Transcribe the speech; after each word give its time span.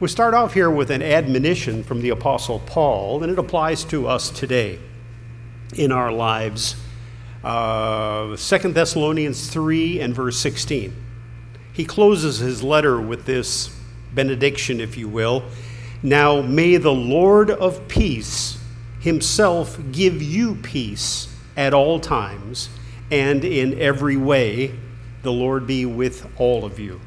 We 0.00 0.08
start 0.08 0.34
off 0.34 0.54
here 0.54 0.70
with 0.70 0.90
an 0.90 1.02
admonition 1.02 1.84
from 1.84 2.00
the 2.00 2.08
Apostle 2.08 2.58
Paul, 2.66 3.22
and 3.22 3.30
it 3.30 3.38
applies 3.38 3.84
to 3.84 4.08
us 4.08 4.28
today 4.28 4.80
in 5.76 5.92
our 5.92 6.10
lives. 6.10 6.74
Uh, 7.44 8.36
2 8.36 8.72
Thessalonians 8.72 9.48
3 9.48 10.00
and 10.00 10.12
verse 10.12 10.36
16. 10.38 10.92
He 11.72 11.84
closes 11.84 12.38
his 12.38 12.60
letter 12.60 13.00
with 13.00 13.24
this 13.24 13.72
benediction, 14.12 14.80
if 14.80 14.96
you 14.96 15.08
will. 15.08 15.44
Now 16.02 16.42
may 16.42 16.76
the 16.76 16.92
Lord 16.92 17.48
of 17.48 17.86
peace 17.86 18.58
himself 18.98 19.78
give 19.92 20.20
you 20.20 20.56
peace 20.56 21.32
at 21.56 21.72
all 21.72 22.00
times 22.00 22.68
and 23.12 23.44
in 23.44 23.78
every 23.78 24.16
way. 24.16 24.76
The 25.22 25.32
Lord 25.32 25.68
be 25.68 25.86
with 25.86 26.28
all 26.36 26.64
of 26.64 26.80
you. 26.80 27.00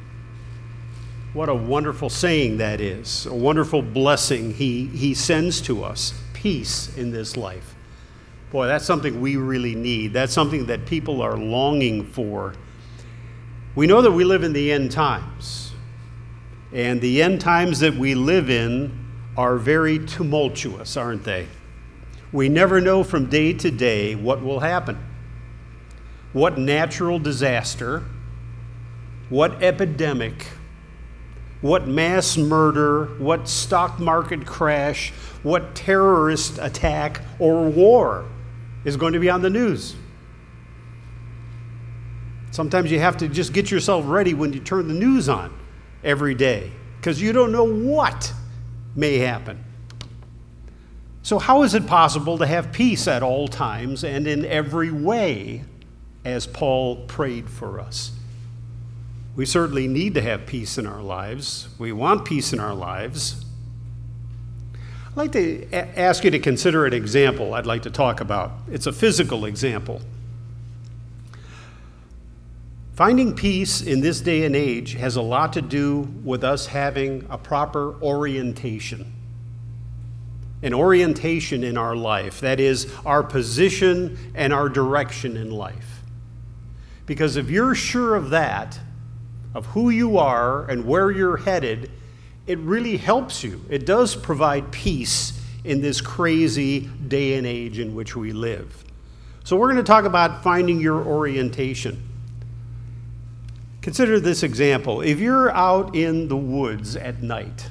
What 1.38 1.50
a 1.50 1.54
wonderful 1.54 2.10
saying 2.10 2.58
that 2.58 2.82
is, 2.82 3.28
a 3.28 3.34
wonderful 3.36 3.84
blessing 3.84 4.56
he, 4.56 4.88
he 4.88 5.14
sends 5.14 5.62
to 5.62 5.84
us 5.84 6.20
peace 6.34 6.98
in 6.98 7.12
this 7.12 7.38
life. 7.38 7.76
Boy, 8.52 8.66
that's 8.66 8.86
something 8.86 9.22
we 9.22 9.36
really 9.36 9.76
need. 9.76 10.14
That's 10.14 10.34
something 10.34 10.66
that 10.66 10.88
people 10.88 11.22
are 11.22 11.38
longing 11.38 12.06
for. 12.08 12.56
We 13.76 13.86
know 13.86 14.02
that 14.02 14.14
we 14.14 14.24
live 14.24 14.42
in 14.44 14.52
the 14.52 14.72
end 14.72 14.92
times, 14.92 15.74
and 16.74 17.00
the 17.02 17.22
end 17.22 17.40
times 17.40 17.82
that 17.82 17.94
we 17.94 18.16
live 18.16 18.50
in 18.50 18.98
are 19.38 19.58
very 19.58 20.00
tumultuous, 20.00 20.98
aren't 20.98 21.24
they? 21.24 21.46
We 22.32 22.50
never 22.50 22.82
know 22.82 23.04
from 23.04 23.30
day 23.30 23.54
to 23.54 23.70
day 23.70 24.16
what 24.16 24.42
will 24.42 24.62
happen. 24.62 24.98
What 26.34 26.58
natural 26.58 27.20
disaster, 27.20 28.06
what 29.30 29.62
epidemic, 29.62 30.48
what 31.62 31.88
mass 31.88 32.38
murder, 32.38 33.06
what 33.18 33.48
stock 33.48 34.00
market 34.00 34.46
crash, 34.46 35.12
what 35.44 35.76
terrorist 35.76 36.60
attack 36.60 37.22
or 37.40 37.68
war 37.70 38.26
is 38.86 38.96
going 38.98 39.14
to 39.14 39.20
be 39.20 39.30
on 39.30 39.42
the 39.42 39.50
news. 39.50 39.96
Sometimes 42.52 42.92
you 42.92 43.00
have 43.00 43.18
to 43.18 43.28
just 43.28 43.54
get 43.54 43.70
yourself 43.70 44.06
ready 44.08 44.34
when 44.34 44.54
you 44.54 44.60
turn 44.60 44.88
the 44.88 44.94
news 44.94 45.30
on 45.30 45.54
every 46.04 46.34
day 46.34 46.72
because 46.98 47.22
you 47.22 47.34
don't 47.34 47.52
know 47.52 47.64
what 47.64 48.34
may 48.96 49.18
happen. 49.18 49.64
So, 51.22 51.40
how 51.40 51.64
is 51.64 51.74
it 51.74 51.86
possible 51.86 52.38
to 52.38 52.48
have 52.48 52.72
peace 52.72 53.08
at 53.08 53.22
all 53.22 53.48
times 53.48 54.04
and 54.04 54.28
in 54.28 54.46
every 54.46 54.92
way, 54.92 55.66
as 56.24 56.48
Paul 56.48 57.06
prayed 57.08 57.50
for 57.50 57.80
us? 57.82 58.17
We 59.38 59.46
certainly 59.46 59.88
need 59.88 60.16
to 60.16 60.22
have 60.22 60.48
peace 60.48 60.80
in 60.80 60.88
our 60.88 61.02
lives. 61.02 61.68
We 61.78 61.92
want 61.92 62.26
peace 62.26 62.54
in 62.54 62.60
our 62.60 62.74
lives. 62.74 63.46
I'd 65.12 65.16
like 65.16 65.32
to 65.34 65.68
a- 65.72 66.00
ask 66.00 66.24
you 66.24 66.32
to 66.32 66.40
consider 66.40 66.88
an 66.88 66.94
example 66.94 67.54
I'd 67.54 67.68
like 67.68 67.84
to 67.84 67.92
talk 67.92 68.20
about. 68.20 68.54
It's 68.68 68.88
a 68.88 68.92
physical 68.92 69.46
example. 69.46 70.02
Finding 72.96 73.36
peace 73.36 73.80
in 73.80 74.02
this 74.02 74.22
day 74.22 74.44
and 74.44 74.56
age 74.56 74.94
has 74.94 75.16
a 75.16 75.22
lot 75.22 75.54
to 75.54 75.62
do 75.62 76.12
with 76.24 76.44
us 76.44 76.66
having 76.66 77.28
a 77.30 77.38
proper 77.38 77.94
orientation 78.02 79.14
an 80.64 80.74
orientation 80.74 81.64
in 81.64 81.78
our 81.78 81.96
life, 81.96 82.40
that 82.40 82.60
is, 82.60 82.92
our 83.06 83.22
position 83.22 84.18
and 84.34 84.52
our 84.52 84.68
direction 84.68 85.38
in 85.38 85.52
life. 85.52 86.02
Because 87.06 87.36
if 87.36 87.52
you're 87.52 87.76
sure 87.76 88.16
of 88.16 88.32
that, 88.32 88.80
of 89.54 89.66
who 89.68 89.90
you 89.90 90.18
are 90.18 90.70
and 90.70 90.86
where 90.86 91.12
you're 91.12 91.38
headed, 91.38 91.92
it 92.46 92.60
really 92.60 92.98
helps 92.98 93.44
you. 93.44 93.64
It 93.70 93.86
does 93.86 94.16
provide 94.16 94.72
peace 94.72 95.40
in 95.64 95.82
this 95.82 96.00
crazy 96.00 96.82
day 97.08 97.36
and 97.36 97.46
age 97.46 97.80
in 97.80 97.94
which 97.94 98.16
we 98.16 98.32
live. 98.32 98.84
So, 99.44 99.56
we're 99.56 99.72
going 99.72 99.78
to 99.78 99.84
talk 99.84 100.06
about 100.06 100.44
finding 100.44 100.80
your 100.80 101.04
orientation. 101.04 102.02
Consider 103.82 104.20
this 104.20 104.44
example. 104.44 105.02
If 105.02 105.20
you're 105.20 105.50
out 105.52 105.96
in 105.96 106.28
the 106.28 106.36
woods 106.36 106.98
at 106.98 107.24
night, 107.24 107.70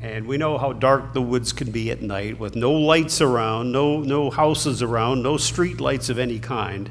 and 0.00 0.26
we 0.26 0.36
know 0.36 0.58
how 0.58 0.72
dark 0.72 1.12
the 1.12 1.22
woods 1.22 1.52
can 1.52 1.70
be 1.70 1.90
at 1.90 2.02
night 2.02 2.38
with 2.38 2.54
no 2.54 2.72
lights 2.72 3.20
around, 3.20 3.72
no, 3.72 4.00
no 4.00 4.30
houses 4.30 4.82
around, 4.82 5.22
no 5.22 5.36
street 5.36 5.80
lights 5.80 6.08
of 6.08 6.18
any 6.18 6.38
kind. 6.38 6.90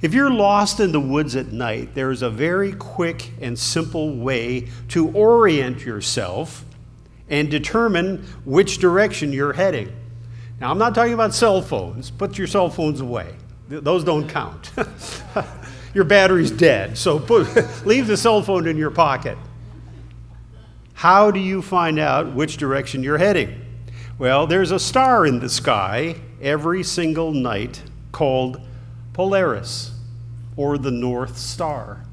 If 0.00 0.14
you're 0.14 0.30
lost 0.30 0.78
in 0.78 0.92
the 0.92 1.00
woods 1.00 1.34
at 1.34 1.52
night, 1.52 1.94
there's 1.94 2.22
a 2.22 2.30
very 2.30 2.72
quick 2.72 3.32
and 3.40 3.58
simple 3.58 4.14
way 4.14 4.68
to 4.88 5.08
orient 5.10 5.84
yourself 5.84 6.64
and 7.28 7.50
determine 7.50 8.24
which 8.44 8.78
direction 8.78 9.32
you're 9.32 9.52
heading. 9.52 9.92
Now, 10.60 10.70
I'm 10.70 10.78
not 10.78 10.94
talking 10.94 11.14
about 11.14 11.34
cell 11.34 11.60
phones. 11.62 12.10
Put 12.10 12.38
your 12.38 12.46
cell 12.46 12.70
phones 12.70 13.00
away, 13.00 13.34
those 13.68 14.04
don't 14.04 14.28
count. 14.28 14.70
your 15.94 16.04
battery's 16.04 16.50
dead, 16.50 16.96
so 16.96 17.18
put, 17.18 17.48
leave 17.86 18.06
the 18.06 18.16
cell 18.16 18.40
phone 18.40 18.68
in 18.68 18.76
your 18.76 18.90
pocket. 18.90 19.36
How 20.94 21.30
do 21.30 21.40
you 21.40 21.62
find 21.62 21.98
out 21.98 22.34
which 22.34 22.56
direction 22.56 23.02
you're 23.02 23.18
heading? 23.18 23.64
Well, 24.18 24.46
there's 24.46 24.72
a 24.72 24.80
star 24.80 25.26
in 25.26 25.38
the 25.38 25.48
sky 25.48 26.16
every 26.40 26.82
single 26.82 27.32
night 27.32 27.82
called 28.10 28.60
Polaris, 29.18 29.90
or 30.56 30.78
the 30.78 30.92
North 30.92 31.36
Star. 31.36 32.04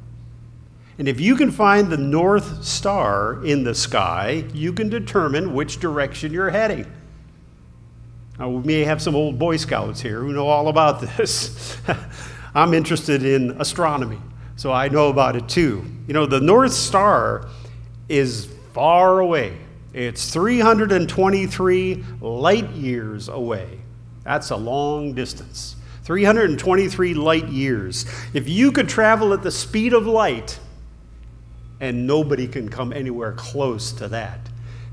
And 0.98 1.08
if 1.08 1.20
you 1.20 1.36
can 1.36 1.52
find 1.52 1.88
the 1.88 1.98
North 1.98 2.66
Star 2.66 3.46
in 3.46 3.64
the 3.64 3.76
sky, 3.76 4.46
you 4.56 4.74
can 4.74 4.90
determine 4.90 5.54
which 5.54 5.80
direction 5.80 6.34
you're 6.34 6.50
heading. 6.50 6.92
Now, 8.40 8.50
we 8.50 8.64
may 8.66 8.86
have 8.86 9.04
some 9.04 9.14
old 9.14 9.38
Boy 9.38 9.58
Scouts 9.58 10.02
here 10.02 10.22
who 10.22 10.34
know 10.34 10.48
all 10.48 10.68
about 10.68 11.00
this. 11.00 11.78
I'm 12.56 12.74
interested 12.74 13.24
in 13.24 13.52
astronomy, 13.62 14.20
so 14.56 14.72
I 14.72 14.88
know 14.88 15.10
about 15.10 15.36
it 15.36 15.48
too. 15.48 15.86
You 16.08 16.16
know, 16.16 16.26
the 16.26 16.42
North 16.42 16.74
Star 16.74 17.48
is 18.10 18.48
far 18.74 19.20
away. 19.20 19.56
It's 19.94 20.34
323 20.34 22.04
light 22.20 22.72
years 22.72 23.30
away. 23.30 23.78
That's 24.24 24.50
a 24.50 24.56
long 24.58 25.14
distance. 25.14 25.75
323 26.06 27.16
light 27.16 27.50
years. 27.50 28.06
If 28.34 28.48
you 28.48 28.72
could 28.72 28.88
travel 28.88 29.34
at 29.34 29.42
the 29.42 29.52
speed 29.52 29.92
of 29.92 30.06
light, 30.06 30.60
and 31.80 32.06
nobody 32.08 32.48
can 32.48 32.70
come 32.70 32.94
anywhere 32.94 33.34
close 33.34 33.92
to 33.94 34.08
that, 34.10 34.40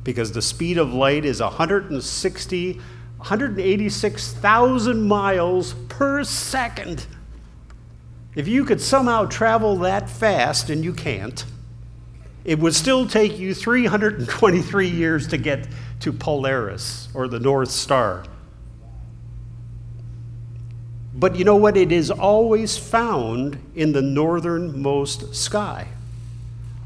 because 0.05 0.33
the 0.33 0.41
speed 0.43 0.79
of 0.79 0.93
light 0.93 1.27
is 1.27 1.41
160, 1.41 2.73
186,000 2.73 5.03
miles 5.03 5.75
per 5.89 6.25
second. 6.25 7.07
If 8.35 8.49
you 8.49 8.65
could 8.65 8.81
somehow 8.81 9.27
travel 9.27 9.77
that 9.77 10.09
fast, 10.09 10.71
and 10.71 10.83
you 10.83 10.95
can't, 10.95 11.45
it 12.45 12.59
would 12.59 12.75
still 12.75 13.07
take 13.07 13.39
you 13.39 13.55
323 13.55 14.89
years 14.89 15.29
to 15.29 15.37
get 15.37 15.69
to 16.01 16.13
Polaris 16.13 17.09
or 17.15 17.29
the 17.29 17.39
North 17.39 17.71
Star. 17.71 18.25
But 21.23 21.37
you 21.37 21.45
know 21.45 21.55
what? 21.55 21.77
It 21.77 21.93
is 21.93 22.11
always 22.11 22.77
found 22.77 23.57
in 23.77 23.93
the 23.93 24.03
northernmost 24.03 25.37
sky. 25.37 25.87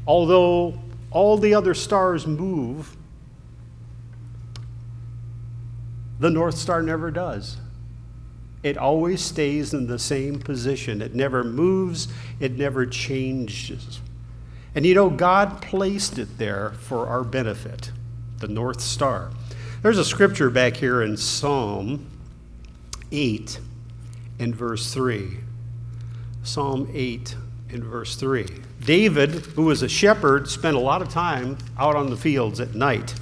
Although 0.05 0.77
all 1.09 1.39
the 1.39 1.55
other 1.55 1.73
stars 1.73 2.27
move, 2.27 2.95
the 6.19 6.29
North 6.29 6.55
Star 6.55 6.83
never 6.83 7.09
does. 7.09 7.57
It 8.61 8.77
always 8.77 9.23
stays 9.23 9.73
in 9.73 9.87
the 9.87 9.97
same 9.97 10.37
position. 10.37 11.01
It 11.01 11.15
never 11.15 11.43
moves, 11.43 12.07
it 12.39 12.59
never 12.59 12.85
changes. 12.85 14.01
And 14.75 14.85
you 14.85 14.93
know, 14.93 15.09
God 15.09 15.63
placed 15.63 16.19
it 16.19 16.37
there 16.37 16.73
for 16.81 17.07
our 17.07 17.23
benefit, 17.23 17.89
the 18.37 18.47
North 18.47 18.81
Star. 18.81 19.31
There's 19.81 19.97
a 19.97 20.05
scripture 20.05 20.51
back 20.51 20.77
here 20.77 21.01
in 21.01 21.17
Psalm 21.17 22.05
8 23.11 23.61
and 24.39 24.55
verse 24.55 24.93
3. 24.93 25.39
Psalm 26.43 26.89
8 26.93 27.35
and 27.69 27.83
verse 27.83 28.15
3. 28.15 28.45
David, 28.81 29.31
who 29.31 29.63
was 29.63 29.81
a 29.81 29.89
shepherd, 29.89 30.47
spent 30.47 30.77
a 30.77 30.79
lot 30.79 31.01
of 31.01 31.09
time 31.09 31.57
out 31.77 31.95
on 31.95 32.09
the 32.09 32.17
fields 32.17 32.59
at 32.59 32.75
night. 32.75 33.13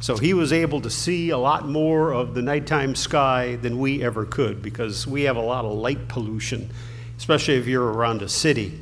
So 0.00 0.16
he 0.16 0.34
was 0.34 0.52
able 0.52 0.80
to 0.82 0.90
see 0.90 1.30
a 1.30 1.38
lot 1.38 1.68
more 1.68 2.12
of 2.12 2.34
the 2.34 2.42
nighttime 2.42 2.94
sky 2.94 3.56
than 3.56 3.78
we 3.78 4.02
ever 4.02 4.24
could 4.24 4.62
because 4.62 5.06
we 5.06 5.22
have 5.22 5.36
a 5.36 5.40
lot 5.40 5.64
of 5.64 5.72
light 5.72 6.08
pollution, 6.08 6.70
especially 7.16 7.54
if 7.54 7.66
you're 7.66 7.92
around 7.92 8.22
a 8.22 8.28
city. 8.28 8.78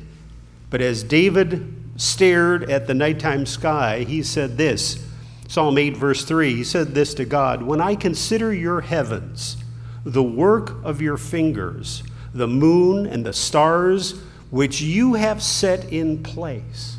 But 0.69 0.81
as 0.81 1.03
David 1.03 1.73
stared 1.95 2.69
at 2.69 2.87
the 2.87 2.93
nighttime 2.93 3.45
sky, 3.45 4.03
he 4.03 4.21
said 4.21 4.57
this 4.57 5.03
Psalm 5.47 5.77
8, 5.77 5.95
verse 5.95 6.25
3, 6.25 6.55
he 6.55 6.63
said 6.63 6.93
this 6.93 7.13
to 7.15 7.25
God 7.25 7.63
When 7.63 7.81
I 7.81 7.95
consider 7.95 8.53
your 8.53 8.81
heavens, 8.81 9.57
the 10.07 10.23
work 10.23 10.83
of 10.83 11.01
your 11.01 11.17
fingers, 11.17 12.03
the 12.33 12.47
moon 12.47 13.05
and 13.05 13.25
the 13.25 13.33
stars 13.33 14.21
which 14.49 14.79
you 14.79 15.15
have 15.15 15.43
set 15.43 15.91
in 15.91 16.23
place. 16.23 16.97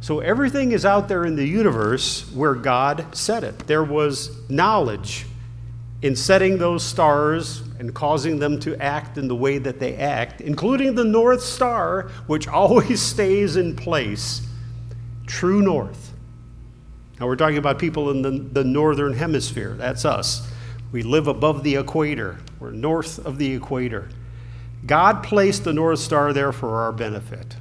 So 0.00 0.20
everything 0.20 0.72
is 0.72 0.84
out 0.84 1.08
there 1.08 1.24
in 1.24 1.36
the 1.36 1.46
universe 1.46 2.30
where 2.32 2.54
God 2.54 3.14
set 3.14 3.44
it. 3.44 3.58
There 3.66 3.84
was 3.84 4.48
knowledge 4.48 5.26
in 6.00 6.16
setting 6.16 6.58
those 6.58 6.82
stars 6.82 7.62
and 7.78 7.94
causing 7.94 8.38
them 8.38 8.58
to 8.60 8.74
act 8.82 9.18
in 9.18 9.28
the 9.28 9.36
way 9.36 9.58
that 9.58 9.78
they 9.78 9.94
act, 9.94 10.40
including 10.40 10.94
the 10.94 11.04
North 11.04 11.42
Star, 11.42 12.10
which 12.26 12.48
always 12.48 13.00
stays 13.00 13.56
in 13.56 13.76
place, 13.76 14.46
true 15.26 15.60
north. 15.60 16.12
Now, 17.20 17.26
we're 17.26 17.36
talking 17.36 17.58
about 17.58 17.78
people 17.78 18.10
in 18.10 18.22
the, 18.22 18.30
the 18.30 18.64
northern 18.64 19.12
hemisphere. 19.12 19.74
That's 19.74 20.04
us. 20.04 20.50
We 20.92 21.02
live 21.02 21.26
above 21.26 21.64
the 21.64 21.76
equator, 21.76 22.38
we're 22.60 22.70
north 22.70 23.18
of 23.18 23.38
the 23.38 23.54
equator. 23.54 24.10
God 24.84 25.22
placed 25.22 25.64
the 25.64 25.72
North 25.72 26.00
Star 26.00 26.32
there 26.32 26.52
for 26.52 26.80
our 26.80 26.92
benefit. 26.92 27.56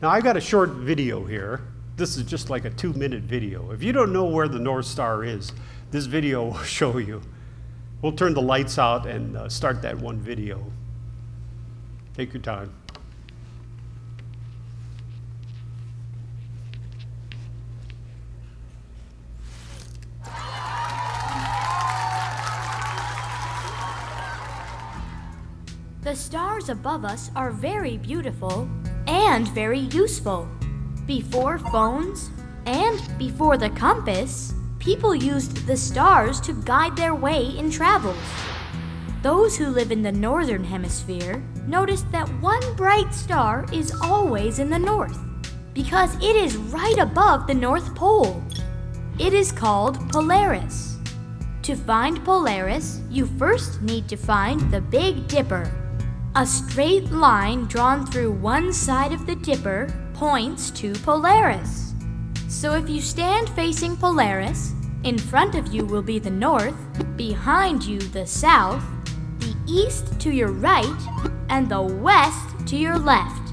Now, 0.00 0.10
I've 0.10 0.22
got 0.22 0.36
a 0.36 0.40
short 0.40 0.70
video 0.70 1.24
here. 1.24 1.62
This 1.96 2.16
is 2.16 2.24
just 2.24 2.50
like 2.50 2.64
a 2.64 2.70
two 2.70 2.92
minute 2.92 3.22
video. 3.22 3.70
If 3.72 3.82
you 3.82 3.92
don't 3.92 4.12
know 4.12 4.24
where 4.24 4.48
the 4.48 4.58
North 4.58 4.86
Star 4.86 5.24
is, 5.24 5.52
this 5.90 6.06
video 6.06 6.44
will 6.46 6.62
show 6.62 6.98
you. 6.98 7.22
We'll 8.02 8.12
turn 8.12 8.34
the 8.34 8.42
lights 8.42 8.78
out 8.78 9.06
and 9.06 9.36
uh, 9.36 9.48
start 9.48 9.82
that 9.82 9.98
one 9.98 10.18
video. 10.18 10.64
Take 12.14 12.32
your 12.34 12.42
time. 12.42 12.81
The 26.12 26.18
stars 26.18 26.68
above 26.68 27.06
us 27.06 27.30
are 27.34 27.50
very 27.50 27.96
beautiful 27.96 28.68
and 29.06 29.48
very 29.48 29.78
useful. 29.78 30.46
Before 31.06 31.58
phones 31.58 32.28
and 32.66 33.00
before 33.18 33.56
the 33.56 33.70
compass, 33.70 34.52
people 34.78 35.14
used 35.14 35.66
the 35.66 35.74
stars 35.74 36.38
to 36.42 36.52
guide 36.52 36.98
their 36.98 37.14
way 37.14 37.56
in 37.56 37.70
travels. 37.70 38.22
Those 39.22 39.56
who 39.56 39.68
live 39.68 39.90
in 39.90 40.02
the 40.02 40.12
northern 40.12 40.62
hemisphere 40.62 41.42
noticed 41.66 42.12
that 42.12 42.28
one 42.42 42.76
bright 42.76 43.14
star 43.14 43.64
is 43.72 43.98
always 44.02 44.58
in 44.58 44.68
the 44.68 44.78
north 44.78 45.18
because 45.72 46.14
it 46.16 46.36
is 46.36 46.58
right 46.58 46.98
above 46.98 47.46
the 47.46 47.54
North 47.54 47.94
Pole. 47.94 48.44
It 49.18 49.32
is 49.32 49.50
called 49.50 50.10
Polaris. 50.10 50.98
To 51.62 51.74
find 51.74 52.22
Polaris, 52.22 53.00
you 53.08 53.24
first 53.24 53.80
need 53.80 54.10
to 54.10 54.18
find 54.18 54.70
the 54.70 54.82
Big 54.82 55.26
Dipper. 55.26 55.78
A 56.34 56.46
straight 56.46 57.10
line 57.10 57.66
drawn 57.66 58.06
through 58.06 58.32
one 58.32 58.72
side 58.72 59.12
of 59.12 59.26
the 59.26 59.36
dipper 59.36 59.92
points 60.14 60.70
to 60.70 60.94
Polaris. 60.94 61.92
So 62.48 62.72
if 62.72 62.88
you 62.88 63.02
stand 63.02 63.50
facing 63.50 63.98
Polaris, 63.98 64.72
in 65.04 65.18
front 65.18 65.54
of 65.56 65.74
you 65.74 65.84
will 65.84 66.00
be 66.00 66.18
the 66.18 66.30
north, 66.30 66.74
behind 67.18 67.84
you 67.84 67.98
the 67.98 68.26
south, 68.26 68.82
the 69.40 69.54
east 69.68 70.18
to 70.20 70.30
your 70.30 70.52
right, 70.52 70.86
and 71.50 71.68
the 71.68 71.82
west 71.82 72.66
to 72.68 72.78
your 72.78 72.98
left. 72.98 73.52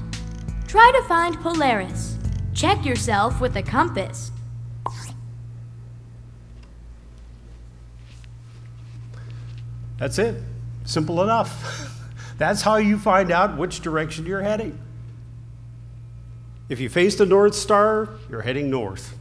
Try 0.66 0.90
to 0.94 1.06
find 1.06 1.38
Polaris. 1.40 2.16
Check 2.54 2.86
yourself 2.86 3.42
with 3.42 3.56
a 3.56 3.62
compass. 3.62 4.32
That's 9.98 10.18
it. 10.18 10.42
Simple 10.86 11.22
enough. 11.22 11.88
That's 12.40 12.62
how 12.62 12.76
you 12.76 12.96
find 12.96 13.30
out 13.30 13.58
which 13.58 13.80
direction 13.80 14.24
you're 14.24 14.40
heading. 14.40 14.80
If 16.70 16.80
you 16.80 16.88
face 16.88 17.16
the 17.16 17.26
North 17.26 17.54
Star, 17.54 18.08
you're 18.30 18.40
heading 18.40 18.70
north. 18.70 19.14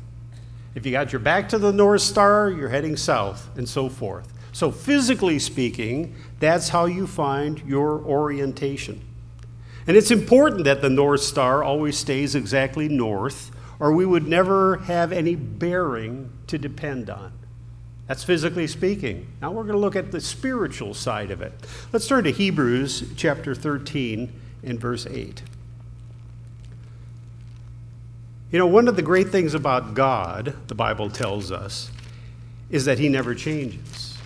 If 0.73 0.85
you 0.85 0.93
got 0.93 1.11
your 1.11 1.19
back 1.19 1.49
to 1.49 1.57
the 1.57 1.73
North 1.73 1.99
Star, 1.99 2.49
you're 2.49 2.69
heading 2.69 2.95
south, 2.95 3.49
and 3.57 3.67
so 3.67 3.89
forth. 3.89 4.31
So, 4.53 4.71
physically 4.71 5.37
speaking, 5.37 6.15
that's 6.39 6.69
how 6.69 6.85
you 6.85 7.05
find 7.05 7.61
your 7.67 7.99
orientation. 8.03 9.01
And 9.85 9.97
it's 9.97 10.11
important 10.11 10.63
that 10.63 10.81
the 10.81 10.89
North 10.89 11.21
Star 11.21 11.61
always 11.61 11.97
stays 11.97 12.35
exactly 12.35 12.87
north, 12.87 13.51
or 13.81 13.91
we 13.91 14.05
would 14.05 14.29
never 14.29 14.77
have 14.77 15.11
any 15.11 15.35
bearing 15.35 16.31
to 16.47 16.57
depend 16.57 17.09
on. 17.09 17.33
That's 18.09 18.23
physically 18.23 18.65
speaking. 18.65 19.27
Now 19.39 19.51
we're 19.51 19.61
going 19.61 19.75
to 19.75 19.79
look 19.79 19.95
at 19.95 20.11
the 20.11 20.19
spiritual 20.19 20.95
side 20.95 21.29
of 21.29 21.43
it. 21.43 21.53
Let's 21.93 22.07
turn 22.07 22.23
to 22.23 22.31
Hebrews 22.31 23.13
chapter 23.15 23.53
13 23.53 24.33
and 24.63 24.79
verse 24.79 25.05
8. 25.05 25.43
You 28.51 28.57
know, 28.57 28.65
one 28.65 28.87
of 28.87 28.95
the 28.95 29.03
great 29.03 29.29
things 29.29 29.53
about 29.53 29.93
God, 29.93 30.55
the 30.69 30.73
Bible 30.73 31.11
tells 31.11 31.51
us, 31.51 31.91
is 32.71 32.85
that 32.85 32.97
He 32.97 33.09
never 33.09 33.35
changes. 33.35 34.17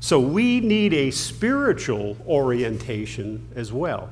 So 0.00 0.20
we 0.20 0.60
need 0.60 0.92
a 0.92 1.10
spiritual 1.12 2.18
orientation 2.26 3.48
as 3.56 3.72
well. 3.72 4.10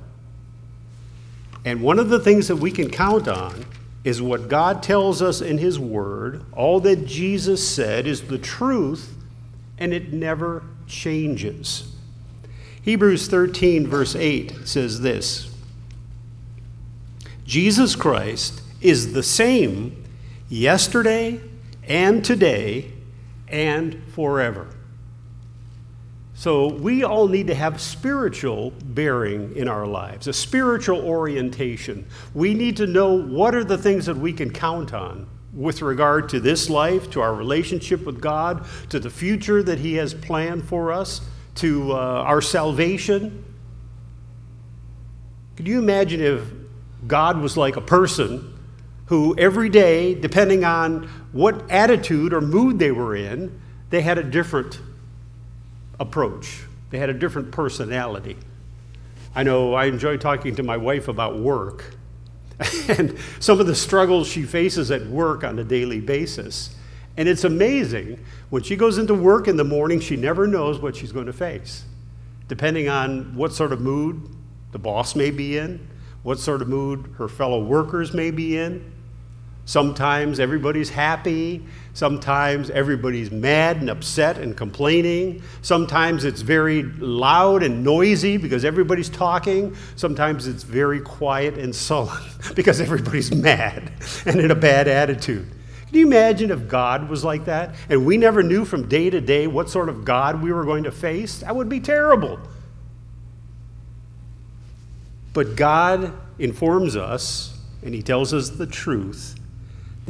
And 1.67 1.83
one 1.83 1.99
of 1.99 2.09
the 2.09 2.19
things 2.19 2.49
that 2.49 2.57
we 2.57 2.71
can 2.71 2.89
count 2.89 3.29
on 3.29 3.67
is 4.05 4.23
what 4.23 4.49
God 4.49 4.83
tells 4.83 5.21
us 5.21 5.41
in 5.41 5.59
His 5.59 5.79
Word. 5.79 6.43
All 6.53 6.81
that 6.81 7.07
Jesus 7.07 7.67
said 7.67 8.07
is 8.07 8.23
the 8.23 8.39
truth, 8.39 9.15
and 9.79 9.93
it 9.93 10.13
never 10.13 10.65
changes. 10.87 11.95
Hebrews 12.83 13.29
13, 13.29 13.87
verse 13.87 14.17
8 14.17 14.67
says 14.67 15.01
this 15.01 15.55
Jesus 17.45 17.95
Christ 17.95 18.63
is 18.81 19.13
the 19.13 19.23
same 19.23 20.05
yesterday 20.49 21.41
and 21.85 22.25
today 22.25 22.93
and 23.49 24.03
forever. 24.15 24.69
So 26.41 26.69
we 26.69 27.05
all 27.05 27.29
need 27.29 27.49
to 27.49 27.55
have 27.55 27.83
spiritual 27.83 28.71
bearing 28.83 29.55
in 29.57 29.69
our 29.69 29.87
lives, 29.87 30.27
a 30.27 30.33
spiritual 30.33 31.03
orientation. 31.03 32.07
We 32.33 32.55
need 32.55 32.79
to 32.79 32.87
know 32.87 33.13
what 33.13 33.55
are 33.55 33.63
the 33.63 33.77
things 33.77 34.07
that 34.07 34.17
we 34.17 34.33
can 34.33 34.51
count 34.51 34.95
on 34.95 35.29
with 35.53 35.83
regard 35.83 36.31
to 36.31 36.41
this 36.41 36.71
life, 36.71 37.11
to 37.11 37.21
our 37.21 37.35
relationship 37.35 38.07
with 38.07 38.23
God, 38.23 38.65
to 38.89 38.99
the 38.99 39.11
future 39.11 39.63
that 39.63 39.81
He 39.81 39.97
has 39.97 40.15
planned 40.15 40.65
for 40.65 40.93
us, 40.93 41.21
to 41.57 41.93
uh, 41.93 41.97
our 41.97 42.41
salvation. 42.41 43.45
Could 45.57 45.69
you 45.69 45.79
imagine 45.79 46.23
if 46.23 46.43
God 47.07 47.37
was 47.37 47.59
like 47.59 47.77
a 47.77 47.83
person 47.83 48.59
who 49.05 49.37
every 49.37 49.69
day, 49.69 50.15
depending 50.15 50.65
on 50.65 51.03
what 51.33 51.71
attitude 51.71 52.33
or 52.33 52.41
mood 52.41 52.79
they 52.79 52.93
were 52.93 53.15
in, 53.15 53.61
they 53.91 54.01
had 54.01 54.17
a 54.17 54.25
different 54.25 54.81
approach. 56.01 56.65
They 56.91 56.99
had 56.99 57.09
a 57.09 57.15
different 57.15 57.53
personality. 57.53 58.37
I 59.35 59.45
know 59.45 59.75
I 59.75 59.85
enjoy 59.85 60.17
talking 60.17 60.57
to 60.57 60.65
my 60.65 60.77
wife 60.77 61.07
about 61.07 61.39
work 61.39 61.95
and 62.89 63.17
some 63.39 63.61
of 63.61 63.67
the 63.67 63.75
struggles 63.75 64.27
she 64.27 64.43
faces 64.43 64.91
at 64.91 65.07
work 65.07 65.45
on 65.45 65.59
a 65.59 65.65
daily 65.65 66.01
basis. 66.01 66.75
And 67.17 67.29
it's 67.29 67.45
amazing. 67.45 68.25
When 68.51 68.63
she 68.63 68.77
goes 68.77 68.99
into 68.99 69.15
work 69.15 69.47
in 69.47 69.57
the 69.57 69.65
morning, 69.65 70.01
she 70.01 70.17
never 70.17 70.47
knows 70.47 70.79
what 70.81 70.97
she's 70.97 71.13
going 71.13 71.27
to 71.27 71.33
face, 71.33 71.85
depending 72.49 72.89
on 72.89 73.35
what 73.35 73.53
sort 73.53 73.73
of 73.73 73.81
mood 73.81 74.29
the 74.73 74.79
boss 74.79 75.15
may 75.15 75.31
be 75.31 75.59
in, 75.59 75.87
what 76.23 76.39
sort 76.39 76.63
of 76.63 76.69
mood 76.69 77.15
her 77.19 77.29
fellow 77.29 77.63
workers 77.63 78.13
may 78.13 78.31
be 78.31 78.57
in. 78.57 78.93
Sometimes 79.71 80.41
everybody's 80.41 80.91
happy. 80.91 81.65
Sometimes 81.95 82.71
everybody's 82.71 83.31
mad 83.31 83.77
and 83.77 83.89
upset 83.89 84.37
and 84.37 84.57
complaining. 84.57 85.45
Sometimes 85.63 86.25
it's 86.25 86.41
very 86.41 86.83
loud 86.83 87.63
and 87.63 87.85
noisy 87.85 88.37
because 88.37 88.65
everybody's 88.65 89.09
talking. 89.09 89.77
Sometimes 89.95 90.49
it's 90.49 90.65
very 90.65 90.99
quiet 90.99 91.57
and 91.57 91.73
sullen 91.73 92.21
because 92.57 92.81
everybody's 92.81 93.33
mad 93.33 93.93
and 94.27 94.41
in 94.41 94.51
a 94.51 94.57
bad 94.57 94.89
attitude. 94.89 95.47
Can 95.87 95.97
you 95.97 96.05
imagine 96.05 96.51
if 96.51 96.67
God 96.67 97.09
was 97.09 97.23
like 97.23 97.45
that 97.45 97.77
and 97.89 98.05
we 98.05 98.17
never 98.17 98.43
knew 98.43 98.65
from 98.65 98.89
day 98.89 99.09
to 99.09 99.21
day 99.21 99.47
what 99.47 99.71
sort 99.71 99.89
of 99.89 100.05
God 100.05 100.43
we 100.43 100.53
were 100.53 100.65
going 100.65 100.83
to 100.83 100.91
face? 100.91 101.43
That 101.43 101.55
would 101.55 101.69
be 101.69 101.79
terrible. 101.79 102.41
But 105.33 105.55
God 105.55 106.13
informs 106.41 106.97
us 106.97 107.57
and 107.85 107.95
He 107.95 108.03
tells 108.03 108.35
us 108.35 108.51
the 108.51 108.67
truth 108.67 109.37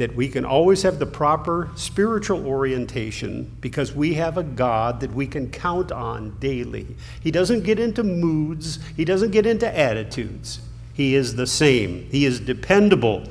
that 0.01 0.15
we 0.15 0.27
can 0.27 0.43
always 0.43 0.81
have 0.81 0.97
the 0.97 1.05
proper 1.05 1.69
spiritual 1.75 2.47
orientation 2.47 3.55
because 3.61 3.93
we 3.93 4.15
have 4.15 4.35
a 4.35 4.41
God 4.41 4.99
that 4.99 5.13
we 5.13 5.27
can 5.27 5.47
count 5.51 5.91
on 5.91 6.35
daily. 6.39 6.87
He 7.21 7.29
doesn't 7.29 7.61
get 7.61 7.77
into 7.77 8.01
moods, 8.01 8.79
He 8.97 9.05
doesn't 9.05 9.29
get 9.29 9.45
into 9.45 9.77
attitudes. 9.77 10.59
He 10.95 11.13
is 11.13 11.35
the 11.35 11.45
same, 11.45 12.09
He 12.09 12.25
is 12.25 12.39
dependable. 12.39 13.25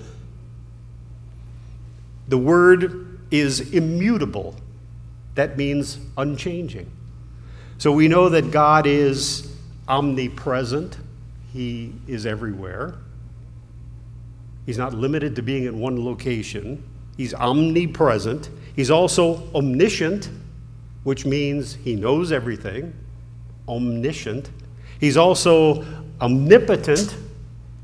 The 2.28 2.38
word 2.38 3.18
is 3.32 3.72
immutable. 3.74 4.54
That 5.34 5.56
means 5.56 5.98
unchanging. 6.16 6.88
So 7.78 7.90
we 7.90 8.06
know 8.06 8.28
that 8.28 8.52
God 8.52 8.86
is 8.86 9.52
omnipresent, 9.88 10.98
He 11.52 11.94
is 12.06 12.26
everywhere. 12.26 12.94
He's 14.70 14.78
not 14.78 14.94
limited 14.94 15.34
to 15.34 15.42
being 15.42 15.64
in 15.64 15.80
one 15.80 16.04
location. 16.04 16.80
He's 17.16 17.34
omnipresent. 17.34 18.50
He's 18.76 18.88
also 18.88 19.42
omniscient, 19.52 20.30
which 21.02 21.26
means 21.26 21.74
he 21.74 21.96
knows 21.96 22.30
everything. 22.30 22.94
Omniscient. 23.66 24.50
He's 25.00 25.16
also 25.16 25.84
omnipotent, 26.20 27.16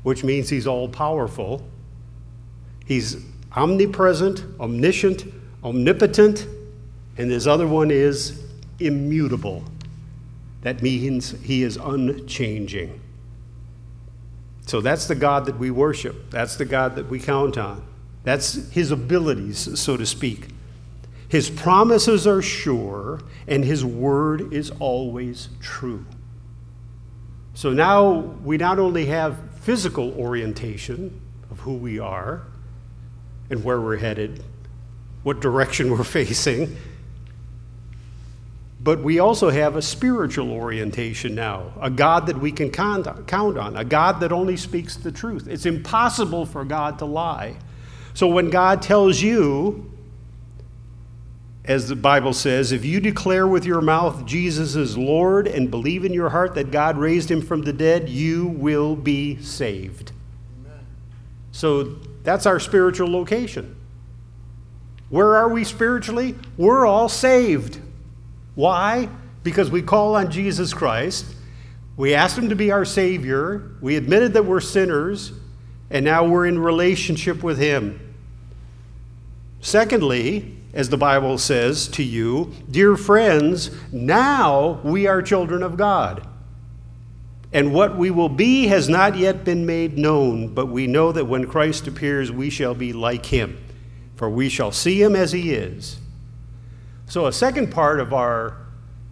which 0.03 0.23
means 0.23 0.47
he's 0.47 0.65
all 0.65 0.87
powerful. 0.87 1.61
He's 2.85 3.17
omnipresent, 3.53 4.45
omniscient, 4.57 5.25
omnipotent, 5.65 6.47
and 7.17 7.29
this 7.29 7.47
other 7.47 7.67
one 7.67 7.91
is 7.91 8.45
immutable. 8.79 9.61
That 10.61 10.81
means 10.81 11.31
he 11.41 11.63
is 11.63 11.75
unchanging. 11.75 13.01
So 14.67 14.81
that's 14.81 15.07
the 15.07 15.15
God 15.15 15.45
that 15.45 15.57
we 15.57 15.71
worship. 15.71 16.29
That's 16.29 16.57
the 16.57 16.65
God 16.65 16.95
that 16.97 17.09
we 17.09 17.19
count 17.19 17.57
on. 17.57 17.83
That's 18.23 18.69
his 18.69 18.91
abilities, 18.91 19.79
so 19.79 19.95
to 19.95 20.05
speak. 20.05 20.49
His 21.29 21.49
promises 21.49 22.27
are 22.27 22.41
sure, 22.41 23.21
and 23.47 23.63
his 23.63 23.85
word 23.85 24.53
is 24.53 24.71
always 24.79 25.47
true. 25.61 26.05
So 27.53 27.71
now 27.71 28.11
we 28.43 28.57
not 28.57 28.77
only 28.77 29.05
have 29.05 29.37
physical 29.61 30.13
orientation 30.19 31.21
of 31.49 31.61
who 31.61 31.73
we 31.73 31.97
are 31.97 32.43
and 33.49 33.63
where 33.63 33.79
we're 33.79 33.97
headed, 33.97 34.43
what 35.23 35.39
direction 35.39 35.91
we're 35.91 36.03
facing, 36.03 36.75
but 38.87 39.01
we 39.01 39.19
also 39.19 39.49
have 39.49 39.75
a 39.75 39.81
spiritual 39.81 40.49
orientation 40.49 41.35
now, 41.35 41.73
a 41.81 41.89
God 41.89 42.25
that 42.27 42.39
we 42.39 42.53
can 42.53 42.71
count 42.71 43.05
on, 43.05 43.75
a 43.75 43.83
God 43.83 44.21
that 44.21 44.31
only 44.31 44.55
speaks 44.55 44.95
the 44.95 45.11
truth. 45.11 45.45
It's 45.45 45.65
impossible 45.65 46.45
for 46.45 46.63
God 46.63 46.97
to 46.99 47.05
lie. 47.05 47.57
So 48.13 48.27
when 48.27 48.49
God 48.49 48.81
tells 48.81 49.21
you, 49.21 49.91
as 51.65 51.89
the 51.89 51.97
Bible 51.97 52.31
says, 52.31 52.71
if 52.71 52.85
you 52.85 53.01
declare 53.01 53.45
with 53.45 53.65
your 53.65 53.81
mouth 53.81 54.25
Jesus 54.25 54.77
is 54.77 54.97
Lord 54.97 55.49
and 55.49 55.69
believe 55.69 56.05
in 56.05 56.13
your 56.13 56.29
heart 56.29 56.55
that 56.55 56.71
God 56.71 56.97
raised 56.97 57.29
him 57.29 57.41
from 57.41 57.63
the 57.63 57.73
dead, 57.73 58.07
you 58.07 58.45
will 58.47 58.95
be 58.95 59.35
saved. 59.41 60.13
Amen. 60.63 60.79
So 61.51 61.83
that's 62.23 62.45
our 62.45 62.61
spiritual 62.61 63.11
location. 63.11 63.75
Where 65.09 65.35
are 65.35 65.49
we 65.49 65.65
spiritually? 65.65 66.35
We're 66.55 66.85
all 66.85 67.09
saved. 67.09 67.81
Why? 68.57 69.07
Because 69.43 69.69
we 69.69 69.83
call 69.83 70.15
on 70.15 70.31
Jesus 70.31 70.73
Christ. 70.73 71.27
We 71.95 72.15
asked 72.15 72.35
him 72.35 72.49
to 72.49 72.55
be 72.55 72.71
our 72.71 72.85
Savior. 72.85 73.69
We 73.81 73.95
admitted 73.95 74.33
that 74.33 74.45
we're 74.45 74.61
sinners. 74.61 75.31
And 75.91 76.03
now 76.03 76.25
we're 76.25 76.47
in 76.47 76.57
relationship 76.57 77.43
with 77.43 77.59
him. 77.59 78.15
Secondly, 79.61 80.57
as 80.73 80.89
the 80.89 80.97
Bible 80.97 81.37
says 81.37 81.87
to 81.89 82.03
you, 82.03 82.51
dear 82.71 82.97
friends, 82.97 83.69
now 83.91 84.81
we 84.83 85.05
are 85.05 85.21
children 85.21 85.61
of 85.61 85.77
God. 85.77 86.27
And 87.53 87.75
what 87.75 87.95
we 87.95 88.09
will 88.09 88.27
be 88.27 88.65
has 88.69 88.89
not 88.89 89.15
yet 89.15 89.45
been 89.45 89.67
made 89.67 89.99
known, 89.99 90.47
but 90.55 90.65
we 90.65 90.87
know 90.87 91.11
that 91.11 91.25
when 91.25 91.45
Christ 91.45 91.85
appears, 91.85 92.31
we 92.31 92.49
shall 92.49 92.73
be 92.73 92.91
like 92.91 93.27
him, 93.27 93.63
for 94.15 94.31
we 94.31 94.49
shall 94.49 94.71
see 94.71 94.99
him 94.99 95.15
as 95.15 95.31
he 95.31 95.53
is. 95.53 95.99
So, 97.07 97.27
a 97.27 97.31
second 97.31 97.71
part 97.71 97.99
of 98.01 98.13
our 98.13 98.57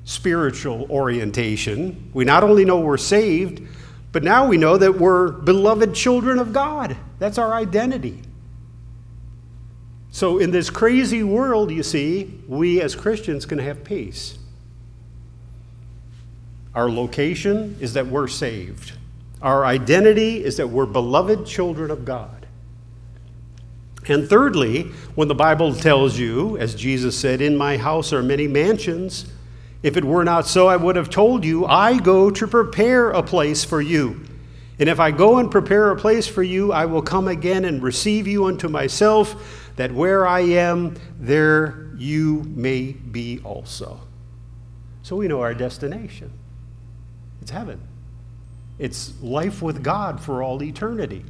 spiritual 0.04 0.86
orientation, 0.90 2.12
we 2.14 2.26
not 2.26 2.44
only 2.44 2.66
know 2.66 2.82
we're 2.82 2.98
saved, 2.98 3.62
but 4.12 4.22
now 4.22 4.48
we 4.48 4.58
know 4.58 4.78
that 4.78 4.98
we're 4.98 5.32
beloved 5.32 5.96
children 5.96 6.38
of 6.38 6.52
God. 6.52 6.96
That's 7.20 7.38
our 7.38 7.54
identity. 7.54 8.22
So, 10.12 10.40
in 10.40 10.52
this 10.52 10.70
crazy 10.70 11.24
world, 11.24 11.72
you 11.72 11.84
see, 11.84 12.34
we 12.48 12.82
as 12.82 12.96
Christians 12.96 13.46
can 13.46 13.60
have 13.60 13.84
peace. 13.84 14.38
Our 16.74 16.90
location 16.90 17.78
is 17.80 17.94
that 17.94 18.08
we're 18.08 18.28
saved. 18.28 18.92
Our 19.42 19.66
identity 19.66 20.44
is 20.44 20.58
that 20.58 20.68
we're 20.68 20.86
beloved 20.86 21.46
children 21.46 21.92
of 21.92 22.04
God. 22.04 22.35
And 24.08 24.28
thirdly, 24.30 24.84
when 25.16 25.28
the 25.28 25.36
Bible 25.36 25.74
tells 25.74 26.18
you, 26.18 26.58
as 26.58 26.76
Jesus 26.76 27.18
said, 27.18 27.42
In 27.42 27.58
my 27.58 27.78
house 27.78 28.14
are 28.14 28.22
many 28.22 28.48
mansions, 28.48 29.32
if 29.82 29.98
it 29.98 30.04
were 30.04 30.24
not 30.24 30.48
so, 30.48 30.68
I 30.68 30.78
would 30.78 30.96
have 30.96 31.10
told 31.10 31.44
you, 31.46 31.66
I 31.66 32.00
go 32.00 32.30
to 32.32 32.48
prepare 32.48 33.12
a 33.12 33.24
place 33.24 33.64
for 33.64 33.82
you. 33.82 34.26
And 34.80 34.90
if 34.90 35.00
I 35.00 35.12
go 35.12 35.38
and 35.38 35.50
prepare 35.50 35.92
a 35.92 35.96
place 35.96 36.28
for 36.28 36.44
you, 36.44 36.72
I 36.72 36.86
will 36.86 37.02
come 37.02 37.28
again 37.28 37.66
and 37.66 37.82
receive 37.82 38.28
you 38.28 38.46
unto 38.46 38.68
myself, 38.68 39.72
that 39.76 39.92
where 39.92 40.28
I 40.28 40.42
am, 40.42 40.96
there 41.20 41.92
you 41.98 42.44
may 42.56 42.92
be 42.92 43.40
also. 43.44 44.02
So 45.02 45.16
we 45.16 45.28
know 45.28 45.42
our 45.42 45.54
destination 45.54 46.32
it's 47.42 47.52
heaven, 47.52 47.80
it's 48.80 49.14
life 49.22 49.62
with 49.62 49.84
God 49.84 50.20
for 50.20 50.42
all 50.42 50.62
eternity. 50.64 51.24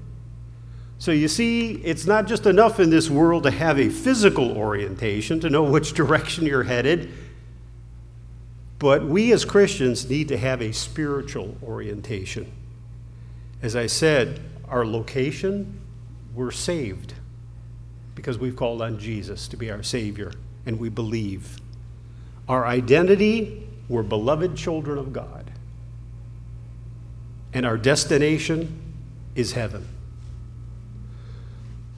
So 0.97 1.11
you 1.11 1.27
see, 1.27 1.73
it's 1.83 2.05
not 2.05 2.27
just 2.27 2.45
enough 2.45 2.79
in 2.79 2.89
this 2.89 3.09
world 3.09 3.43
to 3.43 3.51
have 3.51 3.79
a 3.79 3.89
physical 3.89 4.57
orientation, 4.57 5.39
to 5.41 5.49
know 5.49 5.63
which 5.71 5.93
direction 5.93 6.45
you're 6.45 6.63
headed, 6.63 7.11
but 8.79 9.05
we 9.05 9.31
as 9.31 9.45
Christians 9.45 10.09
need 10.09 10.27
to 10.29 10.37
have 10.37 10.61
a 10.61 10.71
spiritual 10.71 11.57
orientation. 11.63 12.51
As 13.61 13.75
I 13.75 13.87
said, 13.87 14.41
our 14.67 14.85
location, 14.85 15.81
we're 16.33 16.51
saved 16.51 17.13
because 18.15 18.37
we've 18.37 18.55
called 18.55 18.81
on 18.81 18.99
Jesus 18.99 19.47
to 19.49 19.57
be 19.57 19.71
our 19.71 19.83
Savior 19.83 20.31
and 20.65 20.79
we 20.79 20.89
believe. 20.89 21.57
Our 22.47 22.65
identity, 22.65 23.67
we're 23.87 24.03
beloved 24.03 24.55
children 24.55 24.97
of 24.97 25.13
God. 25.13 25.51
And 27.53 27.65
our 27.65 27.77
destination 27.77 28.81
is 29.35 29.53
heaven. 29.53 29.87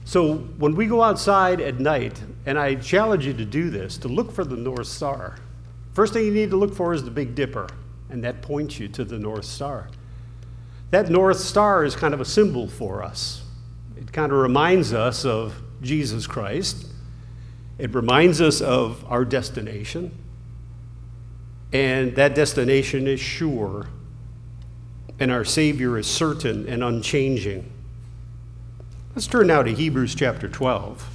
So 0.08 0.36
when 0.56 0.74
we 0.74 0.86
go 0.86 1.02
outside 1.02 1.60
at 1.60 1.80
night, 1.80 2.18
and 2.46 2.58
I 2.58 2.76
challenge 2.76 3.26
you 3.26 3.34
to 3.34 3.44
do 3.44 3.68
this, 3.68 3.98
to 3.98 4.08
look 4.08 4.32
for 4.32 4.42
the 4.42 4.56
North 4.56 4.86
Star. 4.86 5.36
First 5.92 6.14
thing 6.14 6.24
you 6.24 6.32
need 6.32 6.48
to 6.48 6.56
look 6.56 6.74
for 6.74 6.94
is 6.94 7.04
the 7.04 7.10
Big 7.10 7.34
Dipper, 7.34 7.68
and 8.08 8.24
that 8.24 8.40
points 8.40 8.80
you 8.80 8.88
to 8.88 9.04
the 9.04 9.18
North 9.18 9.44
Star. 9.44 9.90
That 10.92 11.10
North 11.10 11.38
Star 11.38 11.84
is 11.84 11.94
kind 11.94 12.14
of 12.14 12.22
a 12.22 12.24
symbol 12.24 12.68
for 12.68 13.02
us. 13.02 13.42
It 13.98 14.10
kind 14.10 14.32
of 14.32 14.38
reminds 14.38 14.94
us 14.94 15.26
of 15.26 15.54
Jesus 15.82 16.26
Christ. 16.26 16.86
It 17.76 17.94
reminds 17.94 18.40
us 18.40 18.62
of 18.62 19.04
our 19.10 19.26
destination. 19.26 20.16
And 21.70 22.16
that 22.16 22.34
destination 22.34 23.06
is 23.06 23.20
sure. 23.20 23.88
And 25.20 25.30
our 25.30 25.44
Savior 25.44 25.98
is 25.98 26.06
certain 26.06 26.66
and 26.66 26.82
unchanging. 26.82 27.70
Let's 29.18 29.26
turn 29.26 29.48
now 29.48 29.64
to 29.64 29.74
Hebrews 29.74 30.14
chapter 30.14 30.48
12. 30.48 31.10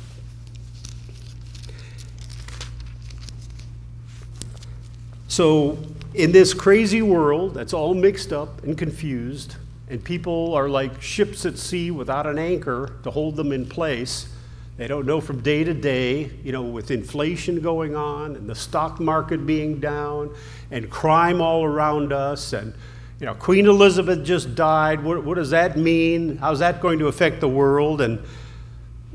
So, 5.30 5.78
in 6.14 6.34
this 6.34 6.54
crazy 6.54 7.02
world 7.02 7.54
that's 7.54 7.72
all 7.72 7.94
mixed 7.94 8.34
up 8.34 8.62
and 8.66 8.78
confused, 8.78 9.56
and 9.88 10.04
people 10.04 10.54
are 10.54 10.68
like 10.68 11.02
ships 11.02 11.46
at 11.46 11.58
sea 11.58 11.92
without 11.92 12.28
an 12.28 12.38
anchor 12.38 13.00
to 13.04 13.12
hold 13.12 13.38
them 13.38 13.54
in 13.54 13.66
place, 13.66 14.28
they 14.76 14.88
don't 14.88 15.06
know 15.06 15.22
from 15.22 15.40
day 15.40 15.64
to 15.64 15.74
day, 15.74 16.30
you 16.44 16.52
know, 16.52 16.64
with 16.64 16.92
inflation 16.92 17.62
going 17.62 17.96
on 17.96 18.36
and 18.36 18.50
the 18.50 18.56
stock 18.56 19.00
market 19.00 19.46
being 19.46 19.80
down 19.80 20.36
and 20.72 20.90
crime 20.90 21.40
all 21.40 21.64
around 21.64 22.12
us 22.12 22.52
and 22.52 22.74
you 23.24 23.28
know, 23.28 23.36
Queen 23.36 23.68
Elizabeth 23.68 24.26
just 24.26 24.54
died. 24.54 25.02
What, 25.02 25.24
what 25.24 25.36
does 25.36 25.52
that 25.52 25.78
mean? 25.78 26.36
How's 26.40 26.60
that 26.60 26.82
going 26.82 27.00
to 27.00 27.08
affect 27.08 27.40
the 27.40 27.48
world? 27.48 28.02
And 28.02 28.22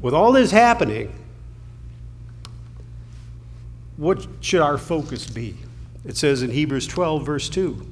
with 0.00 0.14
all 0.14 0.32
this 0.32 0.50
happening, 0.50 1.12
what 3.98 4.26
should 4.40 4.62
our 4.62 4.78
focus 4.78 5.26
be? 5.26 5.58
It 6.06 6.16
says 6.16 6.40
in 6.40 6.50
Hebrews 6.52 6.86
12, 6.86 7.26
verse 7.26 7.50
2 7.50 7.86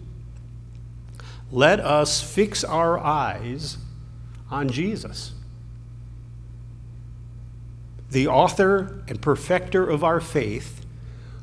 Let 1.52 1.80
us 1.80 2.22
fix 2.22 2.64
our 2.64 2.98
eyes 2.98 3.76
on 4.50 4.70
Jesus, 4.70 5.34
the 8.10 8.26
author 8.26 9.04
and 9.06 9.20
perfecter 9.20 9.86
of 9.86 10.02
our 10.02 10.22
faith, 10.22 10.80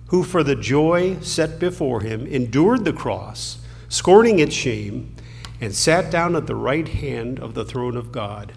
who 0.08 0.24
for 0.24 0.42
the 0.42 0.56
joy 0.56 1.20
set 1.20 1.60
before 1.60 2.02
him 2.02 2.26
endured 2.26 2.86
the 2.86 2.94
cross 2.94 3.60
scorning 3.94 4.40
its 4.40 4.56
shame, 4.56 5.16
and 5.62 5.76
sat 5.76 6.10
down 6.10 6.36
at 6.36 6.48
the 6.48 6.56
right 6.56 6.88
hand 6.88 7.40
of 7.40 7.54
the 7.54 7.64
throne 7.64 7.96
of 7.96 8.12
God. 8.12 8.52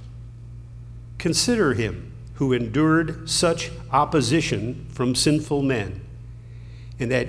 Consider 1.18 1.74
him 1.74 2.10
who 2.36 2.54
endured 2.54 3.28
such 3.28 3.70
opposition 3.92 4.86
from 4.88 5.14
sinful 5.14 5.60
men, 5.60 6.00
and 6.98 7.10
that 7.10 7.28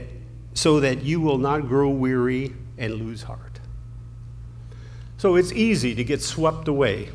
so 0.54 0.80
that 0.80 1.04
you 1.04 1.20
will 1.20 1.38
not 1.38 1.68
grow 1.68 1.90
weary 1.90 2.54
and 2.78 2.94
lose 2.94 3.24
heart. 3.24 3.60
So 5.18 5.36
it's 5.36 5.52
easy 5.52 5.94
to 5.94 6.04
get 6.06 6.22
swept 6.22 6.70
away 6.70 7.10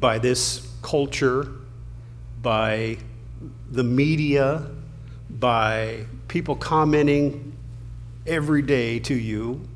by 0.00 0.18
this 0.18 0.72
culture, 0.80 1.52
by 2.40 2.96
the 3.70 3.84
media, 3.84 4.70
by 5.28 6.06
people 6.28 6.56
commenting 6.56 7.52
every 8.26 8.62
day 8.62 8.98
to 9.00 9.14
you, 9.14 9.68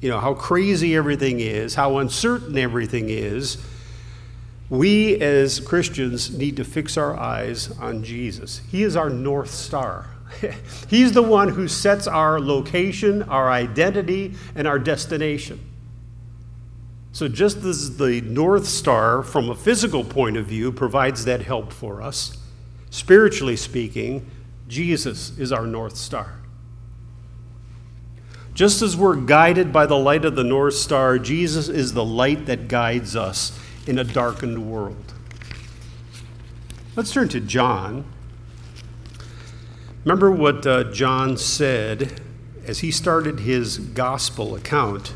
you 0.00 0.08
know, 0.08 0.20
how 0.20 0.34
crazy 0.34 0.94
everything 0.94 1.40
is, 1.40 1.74
how 1.74 1.98
uncertain 1.98 2.56
everything 2.56 3.06
is, 3.08 3.58
we 4.70 5.18
as 5.20 5.60
Christians 5.60 6.36
need 6.36 6.56
to 6.56 6.64
fix 6.64 6.96
our 6.96 7.18
eyes 7.18 7.70
on 7.78 8.04
Jesus. 8.04 8.60
He 8.70 8.82
is 8.82 8.96
our 8.96 9.08
North 9.08 9.50
Star. 9.50 10.06
He's 10.88 11.12
the 11.12 11.22
one 11.22 11.48
who 11.48 11.68
sets 11.68 12.06
our 12.06 12.38
location, 12.38 13.22
our 13.24 13.50
identity, 13.50 14.34
and 14.54 14.68
our 14.68 14.78
destination. 14.78 15.60
So, 17.12 17.26
just 17.26 17.64
as 17.64 17.96
the 17.96 18.20
North 18.20 18.66
Star, 18.66 19.22
from 19.22 19.48
a 19.48 19.54
physical 19.54 20.04
point 20.04 20.36
of 20.36 20.46
view, 20.46 20.70
provides 20.70 21.24
that 21.24 21.40
help 21.40 21.72
for 21.72 22.02
us, 22.02 22.36
spiritually 22.90 23.56
speaking, 23.56 24.30
Jesus 24.68 25.36
is 25.38 25.50
our 25.50 25.66
North 25.66 25.96
Star. 25.96 26.34
Just 28.58 28.82
as 28.82 28.96
we're 28.96 29.14
guided 29.14 29.72
by 29.72 29.86
the 29.86 29.96
light 29.96 30.24
of 30.24 30.34
the 30.34 30.42
North 30.42 30.74
Star, 30.74 31.16
Jesus 31.20 31.68
is 31.68 31.92
the 31.92 32.04
light 32.04 32.46
that 32.46 32.66
guides 32.66 33.14
us 33.14 33.56
in 33.86 34.00
a 34.00 34.02
darkened 34.02 34.68
world. 34.68 35.14
Let's 36.96 37.12
turn 37.12 37.28
to 37.28 37.38
John. 37.38 38.04
Remember 40.04 40.32
what 40.32 40.66
uh, 40.66 40.90
John 40.90 41.36
said 41.36 42.20
as 42.66 42.80
he 42.80 42.90
started 42.90 43.38
his 43.38 43.78
gospel 43.78 44.56
account. 44.56 45.12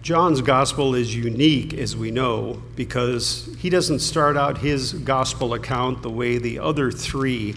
John's 0.00 0.40
gospel 0.40 0.94
is 0.94 1.14
unique, 1.14 1.74
as 1.74 1.94
we 1.94 2.10
know, 2.10 2.62
because 2.74 3.54
he 3.58 3.68
doesn't 3.68 3.98
start 3.98 4.38
out 4.38 4.56
his 4.56 4.94
gospel 4.94 5.52
account 5.52 6.00
the 6.00 6.08
way 6.08 6.38
the 6.38 6.58
other 6.58 6.90
three 6.90 7.54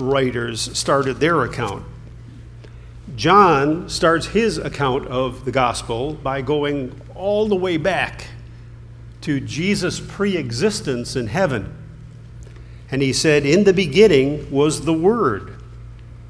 writers 0.00 0.76
started 0.76 1.20
their 1.20 1.42
account. 1.42 1.84
John 3.16 3.88
starts 3.88 4.26
his 4.26 4.58
account 4.58 5.06
of 5.08 5.44
the 5.44 5.52
gospel 5.52 6.14
by 6.14 6.42
going 6.42 6.98
all 7.14 7.48
the 7.48 7.56
way 7.56 7.76
back 7.76 8.26
to 9.22 9.40
Jesus' 9.40 10.00
pre 10.00 10.36
existence 10.36 11.16
in 11.16 11.26
heaven. 11.26 11.76
And 12.90 13.02
he 13.02 13.12
said, 13.12 13.44
In 13.44 13.64
the 13.64 13.72
beginning 13.72 14.50
was 14.50 14.84
the 14.84 14.94
Word 14.94 15.60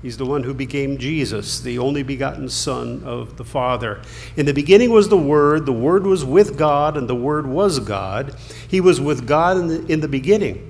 He's 0.03 0.17
the 0.17 0.25
one 0.25 0.45
who 0.45 0.55
became 0.55 0.97
Jesus, 0.97 1.61
the 1.61 1.79
only 1.79 2.03
begotten 2.03 2.49
Son 2.49 3.03
of 3.05 3.37
the 3.37 3.45
Father. 3.45 4.01
In 4.35 4.47
the 4.47 4.55
beginning 4.55 4.91
was 4.91 5.11
the 5.11 5.19
Word, 5.19 5.67
the 5.67 5.73
Word 5.73 6.07
was 6.07 6.25
with 6.25 6.57
God, 6.57 6.97
and 6.97 7.07
the 7.07 7.15
Word 7.15 7.47
was 7.47 7.81
God. 7.81 8.35
He 8.67 8.81
was 8.81 8.99
with 8.99 9.27
God 9.27 9.59
in 9.59 9.67
the, 9.67 9.93
in 9.93 10.01
the 10.01 10.09
beginning. 10.09 10.70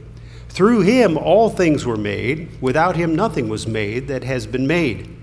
Through 0.50 0.82
him 0.82 1.16
all 1.16 1.48
things 1.48 1.86
were 1.86 1.96
made. 1.96 2.60
Without 2.60 2.96
him 2.96 3.16
nothing 3.16 3.48
was 3.48 3.66
made 3.66 4.06
that 4.08 4.24
has 4.24 4.46
been 4.46 4.66
made. 4.66 5.16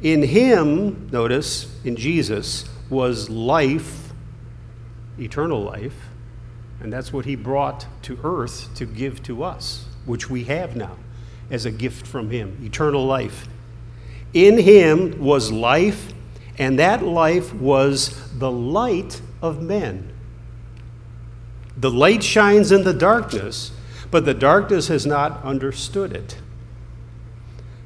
In 0.00 0.22
him, 0.22 1.10
notice, 1.10 1.78
in 1.84 1.96
Jesus, 1.96 2.64
was 2.88 3.28
life, 3.28 4.12
eternal 5.18 5.62
life, 5.62 5.96
and 6.80 6.92
that's 6.92 7.12
what 7.12 7.26
he 7.26 7.36
brought 7.36 7.86
to 8.02 8.18
earth 8.24 8.74
to 8.76 8.86
give 8.86 9.22
to 9.24 9.42
us, 9.42 9.86
which 10.06 10.30
we 10.30 10.44
have 10.44 10.76
now 10.76 10.96
as 11.50 11.66
a 11.66 11.70
gift 11.70 12.06
from 12.06 12.30
Him 12.30 12.58
eternal 12.62 13.04
life. 13.04 13.48
In 14.32 14.58
Him 14.58 15.18
was 15.22 15.50
life, 15.50 16.12
and 16.58 16.78
that 16.78 17.02
life 17.02 17.52
was 17.54 18.38
the 18.38 18.50
light 18.50 19.20
of 19.42 19.60
men. 19.60 20.12
The 21.76 21.90
light 21.90 22.22
shines 22.22 22.70
in 22.72 22.84
the 22.84 22.94
darkness, 22.94 23.72
but 24.10 24.24
the 24.24 24.34
darkness 24.34 24.88
has 24.88 25.06
not 25.06 25.42
understood 25.44 26.12
it. 26.12 26.38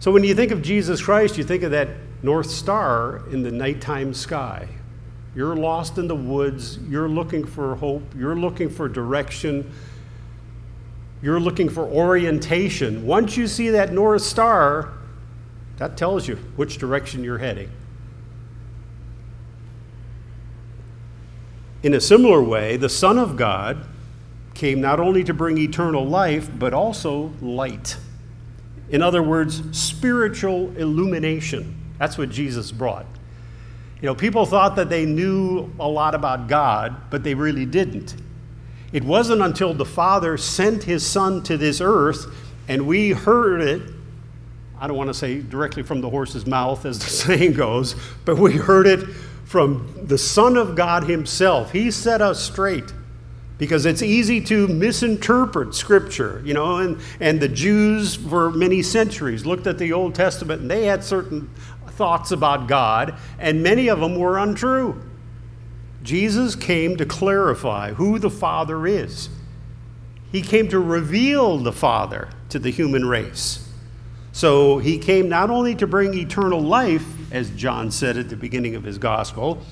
So 0.01 0.11
when 0.11 0.25
you 0.25 0.35
think 0.35 0.51
of 0.51 0.63
Jesus 0.63 1.03
Christ, 1.03 1.39
you 1.39 1.45
think 1.45 1.63
of 1.63 1.71
that 1.71 1.89
North 2.23 2.51
Star 2.51 3.23
in 3.31 3.43
the 3.43 3.51
nighttime 3.51 4.15
sky. 4.15 4.69
You're 5.35 5.57
lost 5.57 5.99
in 5.99 6.09
the 6.09 6.15
woods, 6.15 6.79
you're 6.89 7.09
looking 7.09 7.45
for 7.45 7.75
hope, 7.77 8.03
you're 8.17 8.37
looking 8.37 8.69
for 8.69 8.89
direction 8.89 9.71
you're 11.25 11.41
looking 11.41 11.71
for 11.71 11.85
orientation. 11.85 13.07
Once 13.07 13.35
you 13.35 13.49
see 13.49 13.71
that 13.71 13.95
North 13.95 14.21
Star, 14.21 14.93
that 15.79 15.97
tells 15.97 16.29
you 16.29 16.37
which 16.57 16.77
direction 16.77 17.25
you're 17.25 17.39
heading. 17.39 17.71
In 21.83 21.95
a 21.95 22.01
similar 22.01 22.43
way, 22.43 22.77
the 22.77 22.91
Son 22.91 23.17
of 23.17 23.37
God 23.37 23.87
came 24.55 24.81
not 24.81 25.01
only 25.01 25.25
to 25.25 25.35
bring 25.35 25.59
eternal 25.59 26.07
life, 26.07 26.49
but 26.59 26.73
also 26.73 27.33
light. 27.41 27.97
In 28.89 29.03
other 29.03 29.23
words, 29.23 29.63
spiritual 29.77 30.75
illumination. 30.77 31.77
That's 31.99 32.17
what 32.17 32.31
Jesus 32.31 32.71
brought. 32.71 33.07
You 34.01 34.07
know, 34.07 34.15
people 34.15 34.47
thought 34.47 34.77
that 34.77 34.91
they 34.91 35.07
knew 35.07 35.71
a 35.81 35.89
lot 35.89 36.15
about 36.15 36.49
God, 36.49 37.11
but 37.11 37.25
they 37.25 37.35
really 37.35 37.67
didn't. 37.67 38.15
It 38.93 39.03
wasn't 39.03 39.43
until 39.43 39.75
the 39.75 39.85
Father 39.85 40.37
sent 40.37 40.85
his 40.85 41.05
Son 41.05 41.43
to 41.45 41.57
this 41.57 41.81
earth 41.81 42.27
and 42.69 42.87
we 42.87 43.11
heard 43.11 43.61
it. 43.61 43.83
I 44.79 44.87
don't 44.87 44.97
want 44.97 45.09
to 45.09 45.15
say 45.15 45.41
directly 45.41 45.83
from 45.83 46.01
the 46.01 46.11
horse's 46.11 46.47
mouth, 46.47 46.85
as 46.85 46.99
the 46.99 47.07
saying 47.11 47.55
goes, 47.55 47.95
but 48.25 48.39
we 48.39 48.53
heard 48.53 48.87
it 48.87 49.01
from 49.45 50.07
the 50.07 50.19
Son 50.19 50.57
of 50.57 50.75
God 50.75 51.05
Himself. 51.05 51.73
He 51.73 51.91
set 51.91 52.21
us 52.21 52.43
straight 52.43 52.93
because 53.59 53.87
it's 53.87 54.03
easy 54.03 54.41
to 54.41 54.67
misinterpret 54.67 55.75
Scripture, 55.75 56.43
you 56.45 56.55
know, 56.55 56.79
and, 56.79 57.01
and 57.21 57.41
the 57.41 57.49
Jews 57.49 58.17
for 58.17 58.51
many 58.51 58.83
centuries 58.83 59.47
looked 59.47 59.67
at 59.67 59.79
the 59.79 59.93
Old 59.93 60.15
Testament 60.15 60.63
and 60.63 60.71
they 60.71 60.87
had 60.87 61.05
certain 61.05 61.49
thoughts 61.89 62.33
about 62.33 62.67
God, 62.67 63.15
and 63.39 63.63
many 63.63 63.89
of 63.89 64.01
them 64.01 64.17
were 64.17 64.39
untrue. 64.39 65.01
Jesus 66.03 66.55
came 66.55 66.97
to 66.97 67.07
clarify 67.07 67.93
who 67.93 68.19
the 68.19 68.31
Father 68.31 68.87
is. 68.87 69.31
He 70.31 70.43
came 70.43 70.69
to 70.69 70.81
reveal 70.81 71.59
the 71.59 71.73
Father 71.73 72.29
to 72.49 72.59
the 72.59 72.71
human 72.71 73.07
race. 73.07 73.69
So 74.33 74.79
he 74.79 74.99
came 74.99 75.29
not 75.29 75.49
only 75.49 75.77
to 75.77 75.87
bring 75.87 76.13
eternal 76.15 76.61
life, 76.61 77.07
as 77.33 77.51
John 77.51 77.91
said 77.93 78.17
at 78.17 78.29
the 78.29 78.37
beginning 78.37 78.75
of 78.75 78.83
his 78.83 78.99
gospel, 78.99 79.63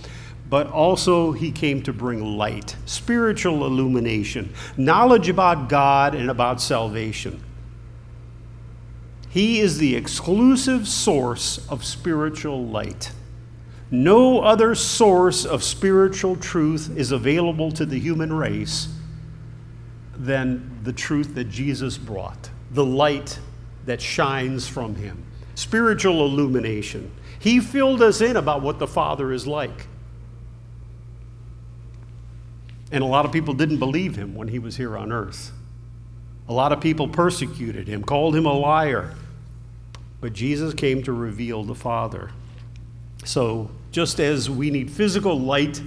but 0.52 0.66
also 0.66 1.32
he 1.32 1.50
came 1.50 1.82
to 1.82 1.94
bring 1.94 2.36
light, 2.36 2.76
spiritual 2.84 3.64
illumination, 3.64 4.52
knowledge 4.76 5.30
about 5.30 5.70
God 5.70 6.14
and 6.14 6.28
about 6.28 6.60
salvation. 6.60 7.42
He 9.30 9.60
is 9.60 9.78
the 9.78 9.96
exclusive 9.96 10.86
source 10.86 11.66
of 11.70 11.86
spiritual 11.86 12.66
light. 12.66 13.12
No 13.90 14.42
other 14.42 14.74
source 14.74 15.46
of 15.46 15.62
spiritual 15.62 16.36
truth 16.36 16.94
is 16.98 17.12
available 17.12 17.72
to 17.72 17.86
the 17.86 17.98
human 17.98 18.30
race 18.30 18.88
than 20.14 20.80
the 20.82 20.92
truth 20.92 21.34
that 21.34 21.48
Jesus 21.48 21.96
brought, 21.96 22.50
the 22.72 22.84
light 22.84 23.38
that 23.86 24.02
shines 24.02 24.68
from 24.68 24.96
him, 24.96 25.24
spiritual 25.54 26.26
illumination. 26.26 27.10
He 27.38 27.58
filled 27.58 28.02
us 28.02 28.20
in 28.20 28.36
about 28.36 28.60
what 28.60 28.78
the 28.78 28.86
Father 28.86 29.32
is 29.32 29.46
like. 29.46 29.86
And 32.92 33.02
a 33.02 33.06
lot 33.06 33.24
of 33.24 33.32
people 33.32 33.54
didn't 33.54 33.78
believe 33.78 34.16
him 34.16 34.34
when 34.34 34.48
he 34.48 34.58
was 34.58 34.76
here 34.76 34.96
on 34.98 35.10
earth. 35.10 35.50
A 36.48 36.52
lot 36.52 36.72
of 36.72 36.80
people 36.80 37.08
persecuted 37.08 37.88
him, 37.88 38.04
called 38.04 38.36
him 38.36 38.44
a 38.44 38.52
liar. 38.52 39.14
But 40.20 40.34
Jesus 40.34 40.74
came 40.74 41.02
to 41.04 41.12
reveal 41.12 41.64
the 41.64 41.74
Father. 41.74 42.30
So, 43.24 43.70
just 43.90 44.20
as 44.20 44.50
we 44.50 44.70
need 44.70 44.90
physical 44.90 45.38
light 45.40 45.80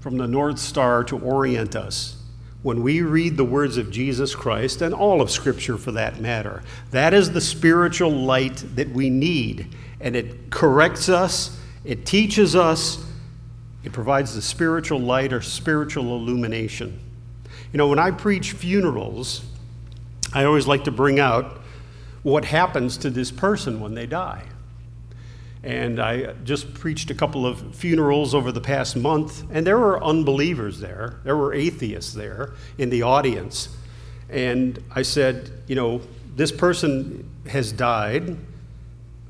from 0.00 0.18
the 0.18 0.26
North 0.26 0.58
Star 0.58 1.02
to 1.04 1.18
orient 1.18 1.74
us, 1.74 2.18
when 2.62 2.82
we 2.82 3.00
read 3.02 3.36
the 3.36 3.44
words 3.44 3.76
of 3.76 3.90
Jesus 3.90 4.34
Christ, 4.34 4.82
and 4.82 4.94
all 4.94 5.20
of 5.20 5.30
Scripture 5.30 5.78
for 5.78 5.92
that 5.92 6.20
matter, 6.20 6.62
that 6.90 7.14
is 7.14 7.32
the 7.32 7.40
spiritual 7.40 8.10
light 8.10 8.56
that 8.74 8.90
we 8.90 9.10
need. 9.10 9.74
And 10.00 10.14
it 10.14 10.50
corrects 10.50 11.08
us, 11.08 11.58
it 11.84 12.04
teaches 12.04 12.54
us, 12.54 13.04
it 13.84 13.92
provides 13.92 14.34
the 14.34 14.42
spiritual 14.42 14.98
light 14.98 15.32
or 15.32 15.42
spiritual 15.42 16.16
illumination. 16.16 16.98
You 17.72 17.78
know, 17.78 17.88
when 17.88 17.98
I 17.98 18.10
preach 18.10 18.52
funerals, 18.52 19.44
I 20.32 20.44
always 20.44 20.66
like 20.66 20.84
to 20.84 20.90
bring 20.90 21.20
out 21.20 21.60
what 22.22 22.46
happens 22.46 22.96
to 22.98 23.10
this 23.10 23.30
person 23.30 23.80
when 23.80 23.94
they 23.94 24.06
die. 24.06 24.44
And 25.62 26.00
I 26.00 26.32
just 26.44 26.74
preached 26.74 27.10
a 27.10 27.14
couple 27.14 27.46
of 27.46 27.74
funerals 27.74 28.34
over 28.34 28.52
the 28.52 28.60
past 28.60 28.96
month, 28.96 29.44
and 29.50 29.66
there 29.66 29.78
were 29.78 30.02
unbelievers 30.02 30.80
there. 30.80 31.20
There 31.24 31.36
were 31.36 31.54
atheists 31.54 32.12
there 32.12 32.52
in 32.78 32.90
the 32.90 33.02
audience. 33.02 33.74
And 34.28 34.82
I 34.94 35.02
said, 35.02 35.50
you 35.66 35.74
know, 35.74 36.00
this 36.36 36.52
person 36.52 37.30
has 37.48 37.72
died. 37.72 38.36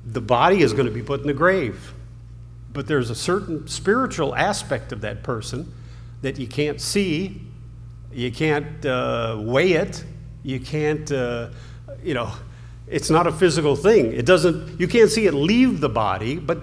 The 0.06 0.20
body 0.20 0.62
is 0.62 0.72
going 0.72 0.86
to 0.86 0.92
be 0.92 1.02
put 1.02 1.20
in 1.20 1.26
the 1.26 1.34
grave. 1.34 1.92
But 2.74 2.88
there's 2.88 3.08
a 3.08 3.14
certain 3.14 3.66
spiritual 3.66 4.34
aspect 4.34 4.92
of 4.92 5.00
that 5.00 5.22
person 5.22 5.72
that 6.20 6.38
you 6.38 6.46
can't 6.46 6.80
see, 6.80 7.40
you 8.12 8.30
can't 8.30 8.84
uh, 8.84 9.38
weigh 9.40 9.72
it, 9.72 10.04
you 10.42 10.60
can't, 10.60 11.10
uh, 11.10 11.48
you 12.02 12.12
know, 12.12 12.32
it's 12.88 13.08
not 13.08 13.26
a 13.26 13.32
physical 13.32 13.76
thing. 13.76 14.12
It 14.12 14.26
doesn't, 14.26 14.78
you 14.78 14.88
can't 14.88 15.10
see 15.10 15.26
it 15.26 15.32
leave 15.32 15.80
the 15.80 15.88
body, 15.88 16.36
but 16.36 16.58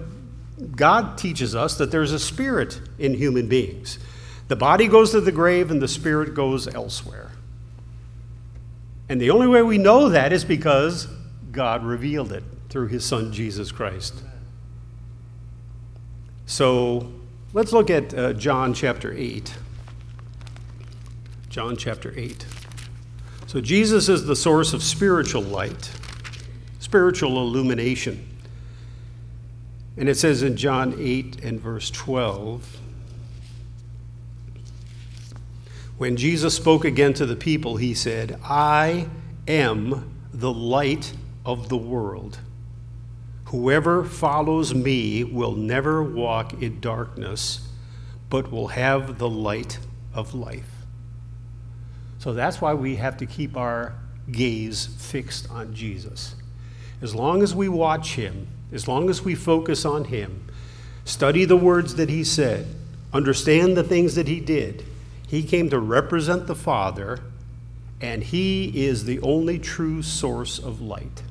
God 0.76 1.18
teaches 1.18 1.56
us 1.56 1.78
that 1.78 1.90
there's 1.90 2.12
a 2.12 2.18
spirit 2.18 2.80
in 2.98 3.14
human 3.14 3.48
beings. 3.48 3.98
The 4.48 4.56
body 4.56 4.88
goes 4.88 5.12
to 5.12 5.20
the 5.20 5.32
grave 5.32 5.70
and 5.70 5.80
the 5.80 5.88
spirit 5.88 6.34
goes 6.34 6.68
elsewhere. 6.72 7.32
And 9.08 9.20
the 9.20 9.30
only 9.30 9.46
way 9.46 9.62
we 9.62 9.78
know 9.78 10.10
that 10.10 10.32
is 10.32 10.44
because 10.44 11.08
God 11.50 11.84
revealed 11.84 12.32
it 12.32 12.44
through 12.68 12.88
his 12.88 13.04
son 13.04 13.32
Jesus 13.32 13.72
Christ. 13.72 14.22
So 16.52 17.10
let's 17.54 17.72
look 17.72 17.88
at 17.88 18.12
uh, 18.12 18.34
John 18.34 18.74
chapter 18.74 19.10
8. 19.10 19.54
John 21.48 21.78
chapter 21.78 22.12
8. 22.14 22.44
So 23.46 23.62
Jesus 23.62 24.10
is 24.10 24.26
the 24.26 24.36
source 24.36 24.74
of 24.74 24.82
spiritual 24.82 25.40
light, 25.40 25.90
spiritual 26.78 27.38
illumination. 27.38 28.28
And 29.96 30.10
it 30.10 30.18
says 30.18 30.42
in 30.42 30.58
John 30.58 30.94
8 30.98 31.42
and 31.42 31.58
verse 31.58 31.90
12 31.90 32.80
When 35.96 36.18
Jesus 36.18 36.54
spoke 36.54 36.84
again 36.84 37.14
to 37.14 37.24
the 37.24 37.34
people, 37.34 37.78
he 37.78 37.94
said, 37.94 38.38
I 38.44 39.08
am 39.48 40.14
the 40.34 40.52
light 40.52 41.14
of 41.46 41.70
the 41.70 41.78
world. 41.78 42.40
Whoever 43.52 44.02
follows 44.02 44.74
me 44.74 45.24
will 45.24 45.54
never 45.54 46.02
walk 46.02 46.62
in 46.62 46.80
darkness, 46.80 47.68
but 48.30 48.50
will 48.50 48.68
have 48.68 49.18
the 49.18 49.28
light 49.28 49.78
of 50.14 50.32
life. 50.32 50.70
So 52.18 52.32
that's 52.32 52.62
why 52.62 52.72
we 52.72 52.96
have 52.96 53.18
to 53.18 53.26
keep 53.26 53.54
our 53.54 53.92
gaze 54.30 54.86
fixed 54.86 55.50
on 55.50 55.74
Jesus. 55.74 56.34
As 57.02 57.14
long 57.14 57.42
as 57.42 57.54
we 57.54 57.68
watch 57.68 58.14
him, 58.14 58.48
as 58.72 58.88
long 58.88 59.10
as 59.10 59.22
we 59.22 59.34
focus 59.34 59.84
on 59.84 60.04
him, 60.04 60.48
study 61.04 61.44
the 61.44 61.54
words 61.54 61.96
that 61.96 62.08
he 62.08 62.24
said, 62.24 62.66
understand 63.12 63.76
the 63.76 63.84
things 63.84 64.14
that 64.14 64.28
he 64.28 64.40
did, 64.40 64.82
he 65.28 65.42
came 65.42 65.68
to 65.68 65.78
represent 65.78 66.46
the 66.46 66.54
Father, 66.54 67.20
and 68.00 68.24
he 68.24 68.86
is 68.86 69.04
the 69.04 69.20
only 69.20 69.58
true 69.58 70.02
source 70.02 70.58
of 70.58 70.80
light. 70.80 71.22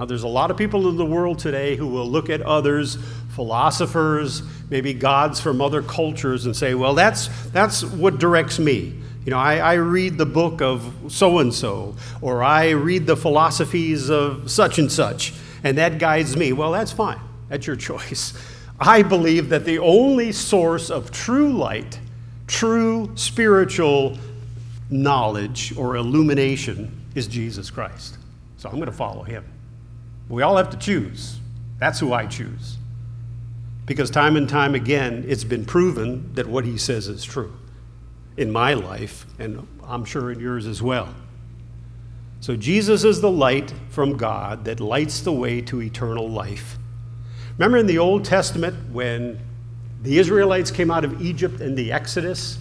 Now, 0.00 0.06
there's 0.06 0.22
a 0.22 0.28
lot 0.28 0.50
of 0.50 0.56
people 0.56 0.88
in 0.88 0.96
the 0.96 1.04
world 1.04 1.38
today 1.38 1.76
who 1.76 1.86
will 1.86 2.08
look 2.08 2.30
at 2.30 2.40
others, 2.40 2.96
philosophers, 3.34 4.42
maybe 4.70 4.94
gods 4.94 5.40
from 5.40 5.60
other 5.60 5.82
cultures, 5.82 6.46
and 6.46 6.56
say, 6.56 6.72
well, 6.72 6.94
that's, 6.94 7.28
that's 7.50 7.84
what 7.84 8.18
directs 8.18 8.58
me. 8.58 8.94
You 9.26 9.30
know, 9.30 9.36
I, 9.38 9.58
I 9.58 9.74
read 9.74 10.16
the 10.16 10.24
book 10.24 10.62
of 10.62 10.90
so 11.08 11.40
and 11.40 11.52
so, 11.52 11.96
or 12.22 12.42
I 12.42 12.70
read 12.70 13.06
the 13.06 13.14
philosophies 13.14 14.08
of 14.08 14.50
such 14.50 14.78
and 14.78 14.90
such, 14.90 15.34
and 15.64 15.76
that 15.76 15.98
guides 15.98 16.34
me. 16.34 16.54
Well, 16.54 16.72
that's 16.72 16.92
fine. 16.92 17.20
That's 17.50 17.66
your 17.66 17.76
choice. 17.90 18.32
I 18.80 19.02
believe 19.02 19.50
that 19.50 19.66
the 19.66 19.80
only 19.80 20.32
source 20.32 20.88
of 20.88 21.10
true 21.10 21.52
light, 21.52 22.00
true 22.46 23.12
spiritual 23.16 24.16
knowledge 24.88 25.76
or 25.76 25.96
illumination 25.96 27.02
is 27.14 27.26
Jesus 27.26 27.70
Christ. 27.70 28.16
So 28.56 28.70
I'm 28.70 28.76
going 28.76 28.86
to 28.86 28.92
follow 28.92 29.24
him. 29.24 29.44
We 30.30 30.42
all 30.42 30.56
have 30.56 30.70
to 30.70 30.76
choose. 30.76 31.40
That's 31.78 31.98
who 31.98 32.12
I 32.12 32.26
choose. 32.26 32.78
Because 33.84 34.10
time 34.10 34.36
and 34.36 34.48
time 34.48 34.76
again, 34.76 35.24
it's 35.26 35.42
been 35.42 35.64
proven 35.64 36.32
that 36.34 36.46
what 36.46 36.64
he 36.64 36.78
says 36.78 37.08
is 37.08 37.24
true 37.24 37.52
in 38.36 38.50
my 38.50 38.74
life, 38.74 39.26
and 39.40 39.66
I'm 39.82 40.04
sure 40.04 40.30
in 40.30 40.38
yours 40.38 40.66
as 40.66 40.80
well. 40.80 41.12
So, 42.38 42.56
Jesus 42.56 43.04
is 43.04 43.20
the 43.20 43.30
light 43.30 43.74
from 43.90 44.16
God 44.16 44.64
that 44.64 44.78
lights 44.80 45.20
the 45.20 45.32
way 45.32 45.60
to 45.62 45.82
eternal 45.82 46.30
life. 46.30 46.78
Remember 47.58 47.76
in 47.76 47.86
the 47.86 47.98
Old 47.98 48.24
Testament 48.24 48.76
when 48.92 49.38
the 50.02 50.16
Israelites 50.16 50.70
came 50.70 50.90
out 50.90 51.04
of 51.04 51.20
Egypt 51.20 51.60
in 51.60 51.74
the 51.74 51.92
Exodus? 51.92 52.58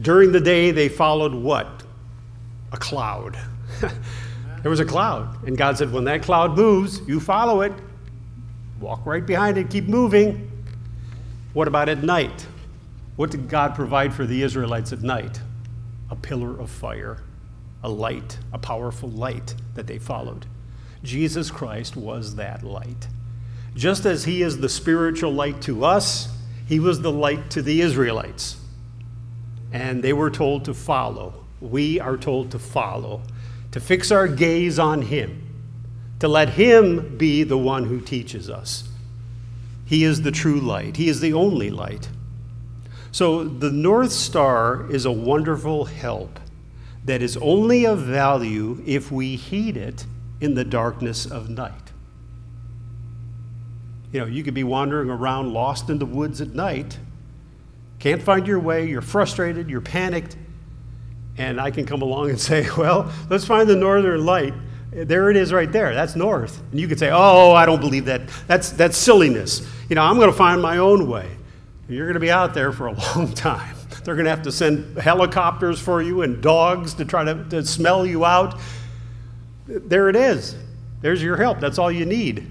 During 0.00 0.30
the 0.30 0.40
day, 0.40 0.70
they 0.70 0.88
followed 0.88 1.34
what? 1.34 1.82
A 2.72 2.76
cloud. 2.76 3.36
there 4.62 4.70
was 4.70 4.80
a 4.80 4.84
cloud. 4.84 5.46
And 5.46 5.56
God 5.56 5.78
said, 5.78 5.92
When 5.92 6.04
that 6.04 6.22
cloud 6.22 6.56
moves, 6.56 7.00
you 7.06 7.20
follow 7.20 7.60
it. 7.62 7.72
Walk 8.80 9.04
right 9.06 9.24
behind 9.24 9.58
it, 9.58 9.70
keep 9.70 9.88
moving. 9.88 10.50
What 11.52 11.68
about 11.68 11.88
at 11.88 12.02
night? 12.02 12.46
What 13.16 13.30
did 13.30 13.48
God 13.48 13.74
provide 13.74 14.14
for 14.14 14.26
the 14.26 14.42
Israelites 14.42 14.92
at 14.92 15.02
night? 15.02 15.40
A 16.10 16.16
pillar 16.16 16.58
of 16.60 16.70
fire, 16.70 17.18
a 17.82 17.88
light, 17.88 18.38
a 18.52 18.58
powerful 18.58 19.08
light 19.08 19.54
that 19.74 19.86
they 19.86 19.98
followed. 19.98 20.46
Jesus 21.02 21.50
Christ 21.50 21.96
was 21.96 22.36
that 22.36 22.62
light. 22.62 23.08
Just 23.74 24.06
as 24.06 24.24
he 24.24 24.42
is 24.42 24.58
the 24.58 24.68
spiritual 24.68 25.32
light 25.32 25.60
to 25.62 25.84
us, 25.84 26.28
he 26.66 26.78
was 26.80 27.00
the 27.00 27.12
light 27.12 27.50
to 27.50 27.62
the 27.62 27.80
Israelites. 27.80 28.56
And 29.72 30.02
they 30.02 30.12
were 30.12 30.30
told 30.30 30.64
to 30.66 30.74
follow. 30.74 31.44
We 31.60 32.00
are 32.00 32.16
told 32.16 32.50
to 32.52 32.58
follow, 32.58 33.22
to 33.72 33.80
fix 33.80 34.10
our 34.10 34.28
gaze 34.28 34.78
on 34.78 35.02
him, 35.02 35.44
to 36.20 36.28
let 36.28 36.50
him 36.50 37.16
be 37.16 37.42
the 37.42 37.58
one 37.58 37.84
who 37.84 38.00
teaches 38.00 38.48
us. 38.48 38.88
He 39.84 40.04
is 40.04 40.22
the 40.22 40.30
true 40.30 40.60
light, 40.60 40.96
he 40.96 41.08
is 41.08 41.20
the 41.20 41.32
only 41.32 41.70
light. 41.70 42.08
So 43.10 43.44
the 43.44 43.70
North 43.70 44.12
Star 44.12 44.90
is 44.90 45.04
a 45.04 45.12
wonderful 45.12 45.86
help 45.86 46.38
that 47.04 47.22
is 47.22 47.38
only 47.38 47.86
of 47.86 48.00
value 48.00 48.82
if 48.86 49.10
we 49.10 49.36
heed 49.36 49.76
it 49.76 50.04
in 50.40 50.54
the 50.54 50.64
darkness 50.64 51.24
of 51.24 51.48
night. 51.48 51.92
You 54.12 54.20
know, 54.20 54.26
you 54.26 54.42
could 54.42 54.54
be 54.54 54.64
wandering 54.64 55.10
around 55.10 55.52
lost 55.52 55.90
in 55.90 55.98
the 55.98 56.06
woods 56.06 56.40
at 56.40 56.54
night, 56.54 56.98
can't 57.98 58.22
find 58.22 58.46
your 58.46 58.60
way, 58.60 58.86
you're 58.86 59.02
frustrated, 59.02 59.68
you're 59.68 59.80
panicked, 59.80 60.36
and 61.38 61.60
I 61.60 61.70
can 61.70 61.86
come 61.86 62.02
along 62.02 62.30
and 62.30 62.40
say, 62.50 62.68
well, 62.76 63.10
let's 63.30 63.44
find 63.44 63.68
the 63.68 63.76
northern 63.76 64.24
light. 64.24 64.54
There 64.90 65.30
it 65.30 65.36
is 65.36 65.52
right 65.52 65.70
there. 65.70 65.94
That's 65.94 66.16
north. 66.16 66.60
And 66.70 66.80
you 66.80 66.88
could 66.88 66.98
say, 66.98 67.10
oh, 67.12 67.52
I 67.52 67.66
don't 67.66 67.80
believe 67.80 68.06
that. 68.06 68.22
That's, 68.46 68.70
that's 68.70 68.96
silliness. 68.96 69.66
You 69.88 69.96
know, 69.96 70.02
I'm 70.02 70.16
going 70.16 70.30
to 70.30 70.36
find 70.36 70.60
my 70.60 70.78
own 70.78 71.08
way. 71.08 71.30
You're 71.88 72.06
going 72.06 72.14
to 72.14 72.20
be 72.20 72.30
out 72.30 72.54
there 72.54 72.72
for 72.72 72.88
a 72.88 72.92
long 73.14 73.32
time. 73.32 73.76
They're 74.04 74.14
going 74.14 74.24
to 74.24 74.30
have 74.30 74.42
to 74.42 74.52
send 74.52 74.98
helicopters 74.98 75.78
for 75.78 76.02
you 76.02 76.22
and 76.22 76.42
dogs 76.42 76.94
to 76.94 77.04
try 77.04 77.24
to, 77.24 77.44
to 77.50 77.64
smell 77.64 78.06
you 78.06 78.24
out. 78.24 78.58
There 79.66 80.08
it 80.08 80.16
is. 80.16 80.56
There's 81.02 81.22
your 81.22 81.36
help. 81.36 81.60
That's 81.60 81.78
all 81.78 81.92
you 81.92 82.06
need. 82.06 82.46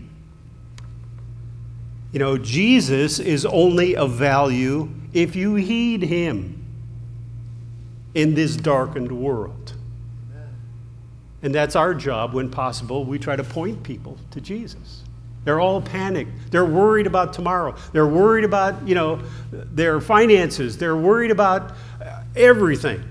You 2.11 2.19
know, 2.19 2.37
Jesus 2.37 3.19
is 3.19 3.45
only 3.45 3.95
of 3.95 4.11
value 4.13 4.89
if 5.13 5.35
you 5.35 5.55
heed 5.55 6.03
him 6.03 6.56
in 8.13 8.33
this 8.33 8.55
darkened 8.55 9.11
world. 9.11 9.73
And 11.43 11.53
that's 11.53 11.75
our 11.75 11.93
job 11.93 12.33
when 12.33 12.49
possible. 12.49 13.05
We 13.05 13.19
try 13.19 13.35
to 13.35 13.43
point 13.43 13.83
people 13.83 14.17
to 14.31 14.41
Jesus. 14.41 15.03
They're 15.43 15.59
all 15.59 15.81
panicked. 15.81 16.51
They're 16.51 16.65
worried 16.65 17.07
about 17.07 17.31
tomorrow. 17.31 17.75
They're 17.93 18.07
worried 18.07 18.43
about, 18.43 18.85
you 18.87 18.95
know, 18.95 19.21
their 19.51 20.01
finances. 20.01 20.77
They're 20.77 20.97
worried 20.97 21.31
about 21.31 21.73
uh, 22.03 22.23
everything. 22.35 23.01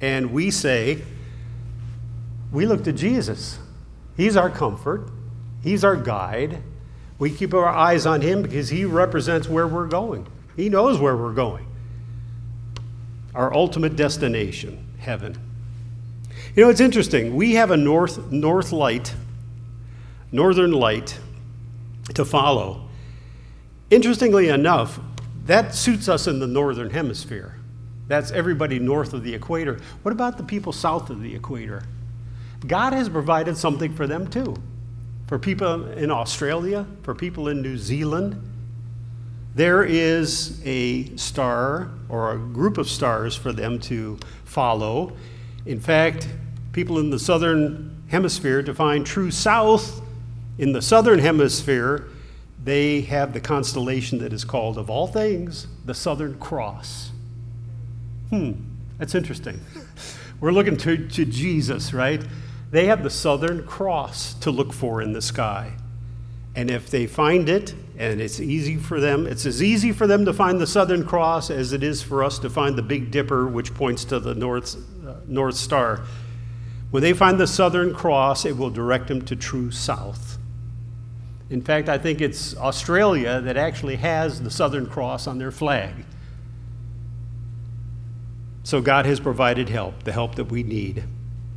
And 0.00 0.32
we 0.32 0.50
say, 0.50 1.02
we 2.50 2.66
look 2.66 2.82
to 2.84 2.92
Jesus. 2.92 3.58
He's 4.16 4.36
our 4.36 4.50
comfort. 4.50 5.08
He's 5.62 5.84
our 5.84 5.94
guide. 5.94 6.62
We 7.18 7.30
keep 7.30 7.54
our 7.54 7.68
eyes 7.68 8.06
on 8.06 8.22
him 8.22 8.42
because 8.42 8.68
he 8.68 8.84
represents 8.84 9.48
where 9.48 9.68
we're 9.68 9.86
going. 9.86 10.26
He 10.56 10.68
knows 10.68 10.98
where 10.98 11.16
we're 11.16 11.32
going. 11.32 11.66
Our 13.34 13.52
ultimate 13.54 13.96
destination, 13.96 14.86
heaven. 14.98 15.38
You 16.54 16.64
know, 16.64 16.70
it's 16.70 16.80
interesting. 16.80 17.34
We 17.34 17.54
have 17.54 17.70
a 17.70 17.76
north 17.76 18.30
north 18.30 18.72
light, 18.72 19.14
northern 20.30 20.72
light 20.72 21.18
to 22.14 22.24
follow. 22.24 22.88
Interestingly 23.90 24.48
enough, 24.48 25.00
that 25.46 25.74
suits 25.74 26.08
us 26.08 26.26
in 26.26 26.38
the 26.38 26.46
northern 26.46 26.90
hemisphere. 26.90 27.56
That's 28.08 28.30
everybody 28.30 28.78
north 28.78 29.12
of 29.14 29.22
the 29.22 29.34
equator. 29.34 29.80
What 30.02 30.12
about 30.12 30.36
the 30.36 30.44
people 30.44 30.72
south 30.72 31.08
of 31.08 31.22
the 31.22 31.34
equator? 31.34 31.84
God 32.66 32.92
has 32.92 33.08
provided 33.08 33.56
something 33.56 33.94
for 33.94 34.06
them 34.06 34.28
too. 34.28 34.56
For 35.26 35.38
people 35.38 35.88
in 35.92 36.10
Australia, 36.10 36.86
for 37.02 37.14
people 37.14 37.48
in 37.48 37.62
New 37.62 37.78
Zealand, 37.78 38.51
there 39.54 39.84
is 39.84 40.60
a 40.64 41.14
star 41.16 41.90
or 42.08 42.32
a 42.32 42.38
group 42.38 42.78
of 42.78 42.88
stars 42.88 43.36
for 43.36 43.52
them 43.52 43.78
to 43.80 44.18
follow. 44.44 45.16
In 45.66 45.80
fact, 45.80 46.28
people 46.72 46.98
in 46.98 47.10
the 47.10 47.18
southern 47.18 48.02
hemisphere 48.08 48.62
define 48.62 49.04
true 49.04 49.30
south 49.30 50.02
in 50.58 50.72
the 50.72 50.82
southern 50.82 51.18
hemisphere, 51.18 52.08
they 52.62 53.00
have 53.02 53.32
the 53.32 53.40
constellation 53.40 54.18
that 54.18 54.32
is 54.32 54.44
called, 54.44 54.78
of 54.78 54.90
all 54.90 55.06
things, 55.06 55.66
the 55.84 55.94
Southern 55.94 56.38
Cross. 56.38 57.10
Hmm, 58.30 58.52
that's 58.98 59.14
interesting. 59.14 59.60
We're 60.40 60.52
looking 60.52 60.76
to, 60.78 61.08
to 61.08 61.24
Jesus, 61.24 61.92
right? 61.92 62.22
They 62.70 62.86
have 62.86 63.02
the 63.02 63.10
Southern 63.10 63.66
Cross 63.66 64.34
to 64.34 64.50
look 64.50 64.72
for 64.72 65.02
in 65.02 65.12
the 65.12 65.22
sky. 65.22 65.72
And 66.54 66.70
if 66.70 66.90
they 66.90 67.06
find 67.06 67.48
it, 67.48 67.74
and 68.02 68.20
it's 68.20 68.40
easy 68.40 68.76
for 68.76 68.98
them, 68.98 69.28
it's 69.28 69.46
as 69.46 69.62
easy 69.62 69.92
for 69.92 70.08
them 70.08 70.24
to 70.24 70.32
find 70.32 70.60
the 70.60 70.66
Southern 70.66 71.04
Cross 71.04 71.50
as 71.50 71.72
it 71.72 71.84
is 71.84 72.02
for 72.02 72.24
us 72.24 72.40
to 72.40 72.50
find 72.50 72.76
the 72.76 72.82
Big 72.82 73.12
Dipper, 73.12 73.46
which 73.46 73.72
points 73.74 74.04
to 74.06 74.18
the 74.18 74.34
North, 74.34 74.74
uh, 75.06 75.14
North 75.28 75.54
Star. 75.54 76.02
When 76.90 77.00
they 77.00 77.12
find 77.12 77.38
the 77.38 77.46
Southern 77.46 77.94
Cross, 77.94 78.44
it 78.44 78.56
will 78.56 78.70
direct 78.70 79.06
them 79.06 79.22
to 79.26 79.36
true 79.36 79.70
south. 79.70 80.36
In 81.48 81.62
fact, 81.62 81.88
I 81.88 81.96
think 81.96 82.20
it's 82.20 82.56
Australia 82.56 83.40
that 83.40 83.56
actually 83.56 83.96
has 83.96 84.42
the 84.42 84.50
Southern 84.50 84.86
Cross 84.86 85.28
on 85.28 85.38
their 85.38 85.52
flag. 85.52 85.94
So 88.64 88.80
God 88.80 89.06
has 89.06 89.20
provided 89.20 89.68
help, 89.68 90.02
the 90.02 90.12
help 90.12 90.34
that 90.34 90.50
we 90.50 90.64
need, 90.64 91.04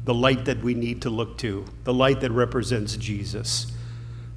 the 0.04 0.14
light 0.14 0.46
that 0.46 0.62
we 0.62 0.76
need 0.76 1.02
to 1.02 1.10
look 1.10 1.40
to, 1.40 1.66
the 1.86 1.94
light 1.94 2.20
that 2.20 2.32
represents 2.32 2.96
Jesus. 2.98 3.75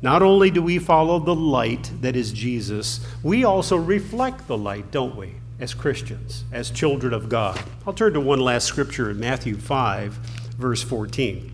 Not 0.00 0.22
only 0.22 0.50
do 0.50 0.62
we 0.62 0.78
follow 0.78 1.18
the 1.18 1.34
light 1.34 1.90
that 2.00 2.14
is 2.14 2.32
Jesus, 2.32 3.04
we 3.22 3.44
also 3.44 3.76
reflect 3.76 4.46
the 4.46 4.56
light, 4.56 4.90
don't 4.92 5.16
we, 5.16 5.34
as 5.58 5.74
Christians, 5.74 6.44
as 6.52 6.70
children 6.70 7.12
of 7.12 7.28
God. 7.28 7.60
I'll 7.86 7.92
turn 7.92 8.12
to 8.12 8.20
one 8.20 8.38
last 8.38 8.66
scripture 8.66 9.10
in 9.10 9.18
Matthew 9.18 9.56
5, 9.56 10.12
verse 10.56 10.82
14. 10.82 11.52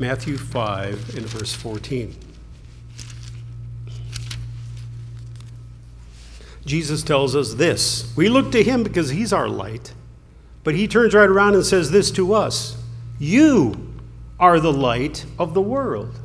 Matthew 0.00 0.36
5 0.36 1.16
and 1.16 1.26
verse 1.26 1.52
14. 1.54 2.16
Jesus 6.64 7.02
tells 7.02 7.36
us 7.36 7.54
this 7.54 8.12
We 8.16 8.28
look 8.28 8.50
to 8.52 8.62
him 8.62 8.82
because 8.82 9.10
he's 9.10 9.32
our 9.32 9.48
light, 9.48 9.92
but 10.64 10.74
he 10.74 10.88
turns 10.88 11.14
right 11.14 11.28
around 11.28 11.54
and 11.54 11.64
says 11.64 11.90
this 11.90 12.10
to 12.12 12.32
us 12.32 12.82
You 13.18 13.89
are 14.40 14.58
the 14.58 14.72
light 14.72 15.26
of 15.38 15.54
the 15.54 15.60
world. 15.60 16.18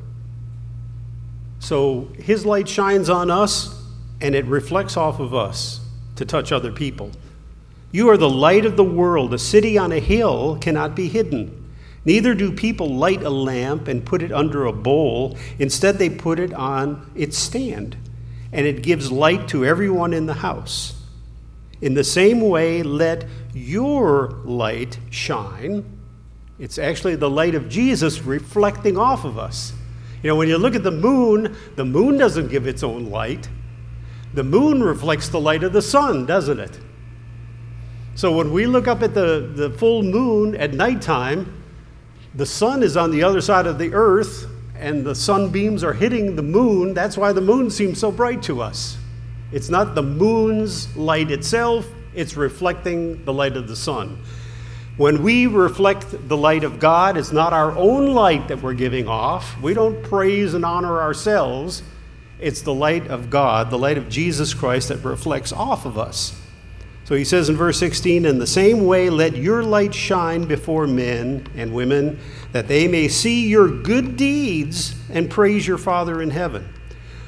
So 1.60 2.08
his 2.18 2.46
light 2.46 2.68
shines 2.68 3.10
on 3.10 3.30
us 3.30 3.84
and 4.22 4.34
it 4.34 4.46
reflects 4.46 4.96
off 4.96 5.20
of 5.20 5.34
us 5.34 5.82
to 6.16 6.26
touch 6.26 6.52
other 6.52 6.72
people. 6.72 7.12
You 7.92 8.10
are 8.10 8.18
the 8.18 8.30
light 8.30 8.66
of 8.66 8.78
the 8.78 8.84
world. 8.84 9.34
A 9.34 9.38
city 9.38 9.78
on 9.78 9.92
a 9.92 10.00
hill 10.00 10.58
cannot 10.62 10.96
be 10.96 11.10
hidden. 11.10 11.62
Neither 12.06 12.34
do 12.36 12.52
people 12.52 12.96
light 12.96 13.24
a 13.24 13.30
lamp 13.30 13.88
and 13.88 14.06
put 14.06 14.22
it 14.22 14.32
under 14.32 14.66
a 14.66 14.74
bowl. 14.74 15.38
Instead, 15.60 15.98
they 15.98 16.10
put 16.10 16.40
it 16.40 16.54
on 16.54 17.12
its 17.16 17.38
stand 17.38 17.98
and 18.54 18.66
it 18.66 18.84
gives 18.84 19.12
light 19.12 19.48
to 19.50 19.66
everyone 19.66 20.14
in 20.14 20.28
the 20.28 20.36
house. 20.36 21.02
In 21.82 21.94
the 21.94 22.04
same 22.04 22.42
way, 22.42 22.84
let 22.84 23.26
your 23.54 24.40
light 24.46 24.98
shine. 25.10 25.84
It's 26.58 26.78
actually 26.78 27.16
the 27.16 27.30
light 27.30 27.56
of 27.56 27.68
Jesus 27.68 28.22
reflecting 28.22 28.98
off 28.98 29.26
of 29.26 29.38
us. 29.38 29.74
You 30.24 30.30
know, 30.30 30.36
when 30.36 30.48
you 30.48 30.58
look 30.58 30.76
at 30.76 30.84
the 30.84 30.92
moon, 30.92 31.56
the 31.76 31.86
moon 31.86 32.18
doesn't 32.18 32.48
give 32.48 32.66
its 32.66 32.82
own 32.82 33.10
light. 33.10 33.50
The 34.34 34.44
moon 34.44 34.82
reflects 34.82 35.30
the 35.30 35.40
light 35.40 35.64
of 35.64 35.74
the 35.74 35.82
sun, 35.82 36.26
doesn't 36.26 36.60
it? 36.60 36.80
So 38.16 38.36
when 38.36 38.54
we 38.54 38.66
look 38.66 38.88
up 38.88 39.02
at 39.02 39.14
the, 39.14 39.52
the 39.54 39.70
full 39.72 40.02
moon 40.02 40.56
at 40.56 40.74
nighttime, 40.74 41.62
the 42.34 42.46
sun 42.46 42.84
is 42.84 42.96
on 42.96 43.12
the 43.12 43.24
other 43.24 43.42
side 43.42 43.68
of 43.68 43.78
the 43.78 43.94
earth, 43.94 44.48
and 44.78 45.06
the 45.06 45.16
sunbeams 45.16 45.84
are 45.84 45.94
hitting 45.94 46.36
the 46.36 46.42
moon, 46.42 46.94
that's 46.94 47.18
why 47.18 47.32
the 47.32 47.42
moon 47.42 47.70
seems 47.70 48.00
so 48.00 48.12
bright 48.12 48.42
to 48.44 48.62
us. 48.62 48.98
It's 49.52 49.70
not 49.70 49.96
the 49.96 50.04
moon's 50.04 50.96
light 50.98 51.32
itself, 51.32 51.88
it's 52.14 52.36
reflecting 52.36 53.24
the 53.26 53.34
light 53.34 53.56
of 53.56 53.68
the 53.68 53.76
sun. 53.76 54.22
When 54.98 55.24
we 55.24 55.46
reflect 55.48 56.30
the 56.30 56.38
light 56.38 56.64
of 56.64 56.80
God, 56.80 57.18
it's 57.18 57.34
not 57.34 57.52
our 57.52 57.76
own 57.76 58.14
light 58.14 58.48
that 58.48 58.62
we're 58.62 58.74
giving 58.74 59.10
off. 59.10 59.60
We 59.62 59.74
don't 59.74 60.02
praise 60.04 60.54
and 60.54 60.64
honor 60.64 61.02
ourselves. 61.02 61.84
It's 62.40 62.62
the 62.62 62.74
light 62.74 63.08
of 63.08 63.30
God, 63.30 63.70
the 63.70 63.78
light 63.78 63.98
of 63.98 64.08
Jesus 64.08 64.54
Christ 64.54 64.88
that 64.88 65.04
reflects 65.04 65.52
off 65.52 65.86
of 65.86 65.98
us. 65.98 66.40
So 67.04 67.14
he 67.14 67.26
says 67.26 67.50
in 67.50 67.58
verse 67.58 67.78
16, 67.78 68.26
In 68.26 68.40
the 68.40 68.48
same 68.48 68.86
way, 68.86 69.10
let 69.10 69.36
your 69.36 69.64
light 69.64 69.94
shine 69.94 70.46
before 70.46 70.88
men 70.88 71.46
and 71.56 71.74
women, 71.74 72.18
that 72.54 72.68
they 72.68 72.88
may 72.88 73.10
see 73.10 73.48
your 73.48 73.68
good 73.68 74.16
deeds 74.16 74.96
and 75.12 75.30
praise 75.30 75.68
your 75.68 75.78
Father 75.78 76.22
in 76.22 76.32
heaven. 76.32 76.68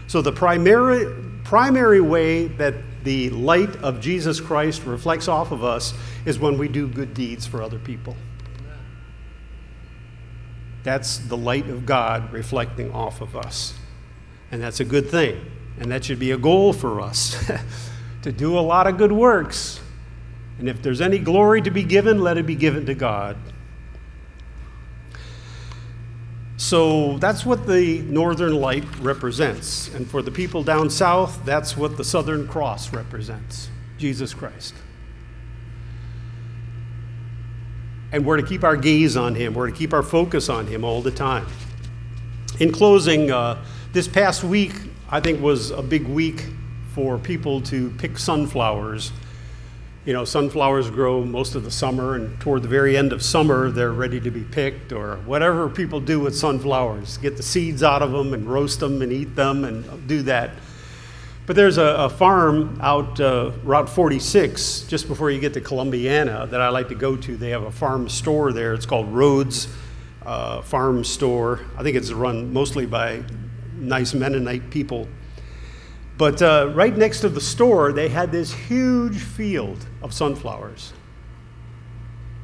So 0.07 0.21
the 0.21 0.31
primary, 0.31 1.13
primary 1.43 2.01
way 2.01 2.47
that 2.47 2.75
the 3.07 3.29
light 3.29 3.73
of 3.77 4.01
Jesus 4.01 4.41
Christ 4.41 4.83
reflects 4.83 5.29
off 5.29 5.53
of 5.53 5.63
us 5.63 5.93
is 6.25 6.39
when 6.39 6.57
we 6.57 6.67
do 6.67 6.89
good 6.89 7.13
deeds 7.13 7.47
for 7.47 7.63
other 7.63 7.79
people. 7.79 8.17
That's 10.83 11.17
the 11.17 11.37
light 11.37 11.69
of 11.69 11.85
God 11.85 12.33
reflecting 12.33 12.91
off 12.91 13.21
of 13.21 13.37
us. 13.37 13.75
And 14.51 14.61
that's 14.61 14.81
a 14.81 14.85
good 14.85 15.09
thing. 15.09 15.39
And 15.79 15.89
that 15.89 16.03
should 16.03 16.19
be 16.19 16.31
a 16.31 16.37
goal 16.37 16.73
for 16.73 16.99
us. 16.99 17.49
to 18.23 18.31
do 18.33 18.59
a 18.59 18.59
lot 18.59 18.87
of 18.87 18.97
good 18.97 19.13
works. 19.13 19.79
And 20.59 20.67
if 20.67 20.81
there's 20.81 20.99
any 20.99 21.17
glory 21.17 21.61
to 21.61 21.71
be 21.71 21.83
given, 21.83 22.19
let 22.19 22.37
it 22.37 22.45
be 22.45 22.55
given 22.55 22.85
to 22.87 22.93
God. 22.93 23.37
So 26.57 27.19
that's 27.19 27.45
what 27.45 27.67
the 27.67 27.99
northern 27.99 28.55
light 28.55 28.83
represents. 28.99 29.93
And 29.93 30.09
for 30.09 30.23
the 30.23 30.31
people 30.31 30.63
down 30.63 30.89
south, 30.89 31.45
that's 31.45 31.77
what 31.77 31.97
the 31.97 32.03
southern 32.03 32.47
cross 32.47 32.91
represents 32.91 33.69
Jesus 33.99 34.33
Christ. 34.33 34.73
And 38.11 38.25
we're 38.25 38.37
to 38.37 38.43
keep 38.43 38.63
our 38.63 38.75
gaze 38.75 39.15
on 39.15 39.35
him, 39.35 39.53
we're 39.53 39.69
to 39.69 39.75
keep 39.75 39.93
our 39.93 40.03
focus 40.03 40.49
on 40.49 40.65
him 40.65 40.83
all 40.83 41.01
the 41.01 41.11
time. 41.11 41.45
In 42.59 42.71
closing, 42.71 43.29
uh, 43.29 43.63
this 43.93 44.07
past 44.07 44.43
week, 44.43 44.73
I 45.09 45.19
think, 45.19 45.41
was 45.41 45.69
a 45.69 45.83
big 45.83 46.07
week 46.07 46.45
for 46.93 47.19
people 47.19 47.61
to 47.61 47.91
pick 47.91 48.17
sunflowers. 48.17 49.11
You 50.07 50.13
know, 50.13 50.23
sunflowers 50.23 50.89
grow 50.89 51.25
most 51.25 51.53
of 51.55 51.65
the 51.65 51.69
summer, 51.69 52.15
and 52.15 52.39
toward 52.39 52.63
the 52.63 52.69
very 52.69 52.95
end 52.95 53.11
of 53.11 53.21
summer, 53.21 53.69
they're 53.69 53.91
ready 53.91 54.21
to 54.21 54.31
be 54.31 54.45
picked, 54.45 54.93
or 54.93 55.17
whatever 55.25 55.67
people 55.67 55.99
do 55.99 56.21
with 56.21 56.33
sunflowers 56.33 57.17
get 57.17 57.35
the 57.35 57.43
seeds 57.43 57.83
out 57.83 58.01
of 58.01 58.13
them 58.13 58.33
and 58.33 58.49
roast 58.49 58.79
them 58.79 59.01
and 59.01 59.11
eat 59.11 59.35
them 59.35 59.65
and 59.65 60.07
do 60.07 60.21
that. 60.21 60.51
But 61.45 61.57
there's 61.57 61.77
a, 61.77 61.83
a 61.83 62.09
farm 62.09 62.79
out 62.81 63.19
uh, 63.19 63.51
Route 63.65 63.89
46, 63.89 64.83
just 64.83 65.09
before 65.09 65.29
you 65.29 65.41
get 65.41 65.53
to 65.55 65.59
Columbiana, 65.59 66.49
that 66.51 66.61
I 66.61 66.69
like 66.69 66.87
to 66.87 66.95
go 66.95 67.17
to. 67.17 67.35
They 67.35 67.49
have 67.49 67.63
a 67.63 67.71
farm 67.71 68.07
store 68.07 68.53
there. 68.53 68.73
It's 68.73 68.85
called 68.85 69.09
Rhodes 69.09 69.67
uh, 70.25 70.61
Farm 70.61 71.03
Store. 71.03 71.65
I 71.77 71.83
think 71.83 71.97
it's 71.97 72.13
run 72.13 72.53
mostly 72.53 72.85
by 72.85 73.23
nice 73.75 74.13
Mennonite 74.13 74.69
people. 74.69 75.09
But 76.17 76.41
uh, 76.41 76.71
right 76.73 76.95
next 76.95 77.21
to 77.21 77.29
the 77.29 77.41
store, 77.41 77.91
they 77.91 78.09
had 78.09 78.31
this 78.31 78.51
huge 78.51 79.17
field 79.17 79.85
of 80.01 80.13
sunflowers. 80.13 80.93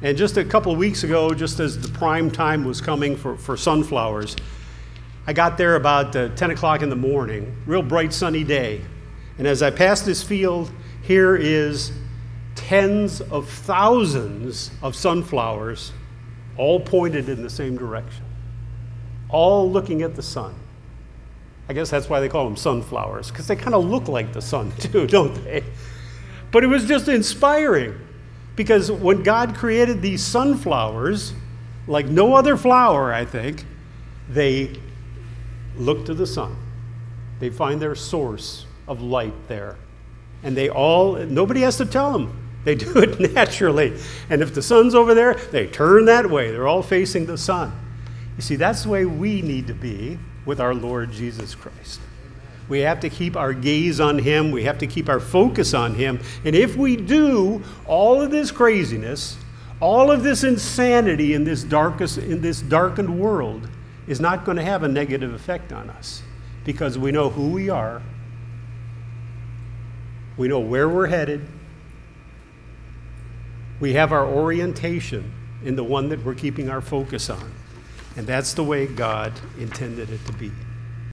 And 0.00 0.16
just 0.16 0.36
a 0.36 0.44
couple 0.44 0.70
of 0.70 0.78
weeks 0.78 1.02
ago, 1.02 1.30
just 1.34 1.58
as 1.60 1.80
the 1.80 1.88
prime 1.88 2.30
time 2.30 2.64
was 2.64 2.80
coming 2.80 3.16
for, 3.16 3.36
for 3.36 3.56
sunflowers, 3.56 4.36
I 5.26 5.32
got 5.32 5.56
there 5.56 5.76
about 5.76 6.14
uh, 6.14 6.28
10 6.28 6.50
o'clock 6.50 6.82
in 6.82 6.90
the 6.90 6.96
morning, 6.96 7.56
real 7.66 7.82
bright 7.82 8.12
sunny 8.12 8.44
day. 8.44 8.82
And 9.38 9.46
as 9.46 9.62
I 9.62 9.70
passed 9.70 10.04
this 10.04 10.22
field, 10.22 10.70
here 11.02 11.34
is 11.34 11.92
tens 12.54 13.20
of 13.22 13.48
thousands 13.48 14.70
of 14.82 14.94
sunflowers, 14.94 15.92
all 16.56 16.78
pointed 16.78 17.28
in 17.28 17.42
the 17.42 17.50
same 17.50 17.76
direction, 17.76 18.24
all 19.30 19.68
looking 19.70 20.02
at 20.02 20.14
the 20.14 20.22
sun. 20.22 20.54
I 21.68 21.72
guess 21.72 21.90
that's 21.90 22.08
why 22.08 22.20
they 22.20 22.28
call 22.28 22.44
them 22.44 22.56
sunflowers, 22.56 23.30
because 23.30 23.46
they 23.46 23.56
kind 23.56 23.74
of 23.74 23.84
look 23.84 24.08
like 24.08 24.32
the 24.32 24.42
sun 24.42 24.72
too, 24.78 25.06
don't 25.06 25.34
they? 25.44 25.64
But 26.50 26.62
it 26.62 26.68
was 26.68 26.86
just 26.86 27.08
inspiring 27.08 27.98
because 28.56 28.90
when 28.90 29.22
God 29.22 29.54
created 29.56 30.02
these 30.02 30.22
sunflowers, 30.22 31.32
like 31.86 32.06
no 32.06 32.34
other 32.34 32.56
flower, 32.56 33.12
I 33.12 33.24
think, 33.24 33.64
they 34.28 34.78
look 35.76 36.06
to 36.06 36.14
the 36.14 36.26
sun. 36.26 36.56
They 37.40 37.50
find 37.50 37.80
their 37.80 37.94
source 37.94 38.66
of 38.86 39.02
light 39.02 39.34
there. 39.48 39.76
And 40.42 40.56
they 40.56 40.68
all, 40.68 41.16
nobody 41.16 41.62
has 41.62 41.76
to 41.78 41.86
tell 41.86 42.12
them. 42.12 42.40
They 42.64 42.74
do 42.76 42.98
it 42.98 43.34
naturally. 43.34 43.98
And 44.30 44.40
if 44.40 44.54
the 44.54 44.62
sun's 44.62 44.94
over 44.94 45.14
there, 45.14 45.34
they 45.34 45.66
turn 45.66 46.04
that 46.04 46.30
way. 46.30 46.50
They're 46.50 46.68
all 46.68 46.82
facing 46.82 47.26
the 47.26 47.36
sun. 47.36 47.72
You 48.36 48.42
see, 48.42 48.56
that's 48.56 48.84
the 48.84 48.90
way 48.90 49.04
we 49.04 49.42
need 49.42 49.66
to 49.66 49.74
be 49.74 50.18
with 50.44 50.60
our 50.60 50.74
Lord 50.74 51.12
Jesus 51.12 51.54
Christ. 51.54 52.00
We 52.68 52.80
have 52.80 53.00
to 53.00 53.10
keep 53.10 53.36
our 53.36 53.52
gaze 53.52 54.00
on 54.00 54.18
Him. 54.18 54.50
We 54.50 54.64
have 54.64 54.78
to 54.78 54.86
keep 54.86 55.08
our 55.08 55.20
focus 55.20 55.74
on 55.74 55.94
Him. 55.94 56.20
And 56.44 56.56
if 56.56 56.76
we 56.76 56.96
do, 56.96 57.62
all 57.86 58.22
of 58.22 58.30
this 58.30 58.50
craziness, 58.50 59.36
all 59.80 60.10
of 60.10 60.22
this 60.22 60.44
insanity 60.44 61.34
in 61.34 61.44
this, 61.44 61.62
darkest, 61.62 62.18
in 62.18 62.40
this 62.40 62.62
darkened 62.62 63.18
world 63.18 63.68
is 64.06 64.20
not 64.20 64.44
going 64.44 64.56
to 64.56 64.62
have 64.62 64.82
a 64.82 64.88
negative 64.88 65.32
effect 65.34 65.72
on 65.72 65.90
us. 65.90 66.22
because 66.64 66.98
we 66.98 67.12
know 67.12 67.28
who 67.30 67.50
we 67.50 67.68
are, 67.68 68.02
we 70.36 70.48
know 70.48 70.60
where 70.60 70.88
we're 70.88 71.06
headed, 71.06 71.46
we 73.80 73.92
have 73.92 74.12
our 74.12 74.26
orientation 74.26 75.32
in 75.62 75.76
the 75.76 75.84
one 75.84 76.08
that 76.08 76.24
we're 76.24 76.34
keeping 76.34 76.70
our 76.70 76.80
focus 76.80 77.28
on. 77.28 77.52
And 78.16 78.26
that's 78.26 78.54
the 78.54 78.64
way 78.64 78.86
God 78.86 79.32
intended 79.58 80.10
it 80.10 80.24
to 80.26 80.32
be. 80.32 80.52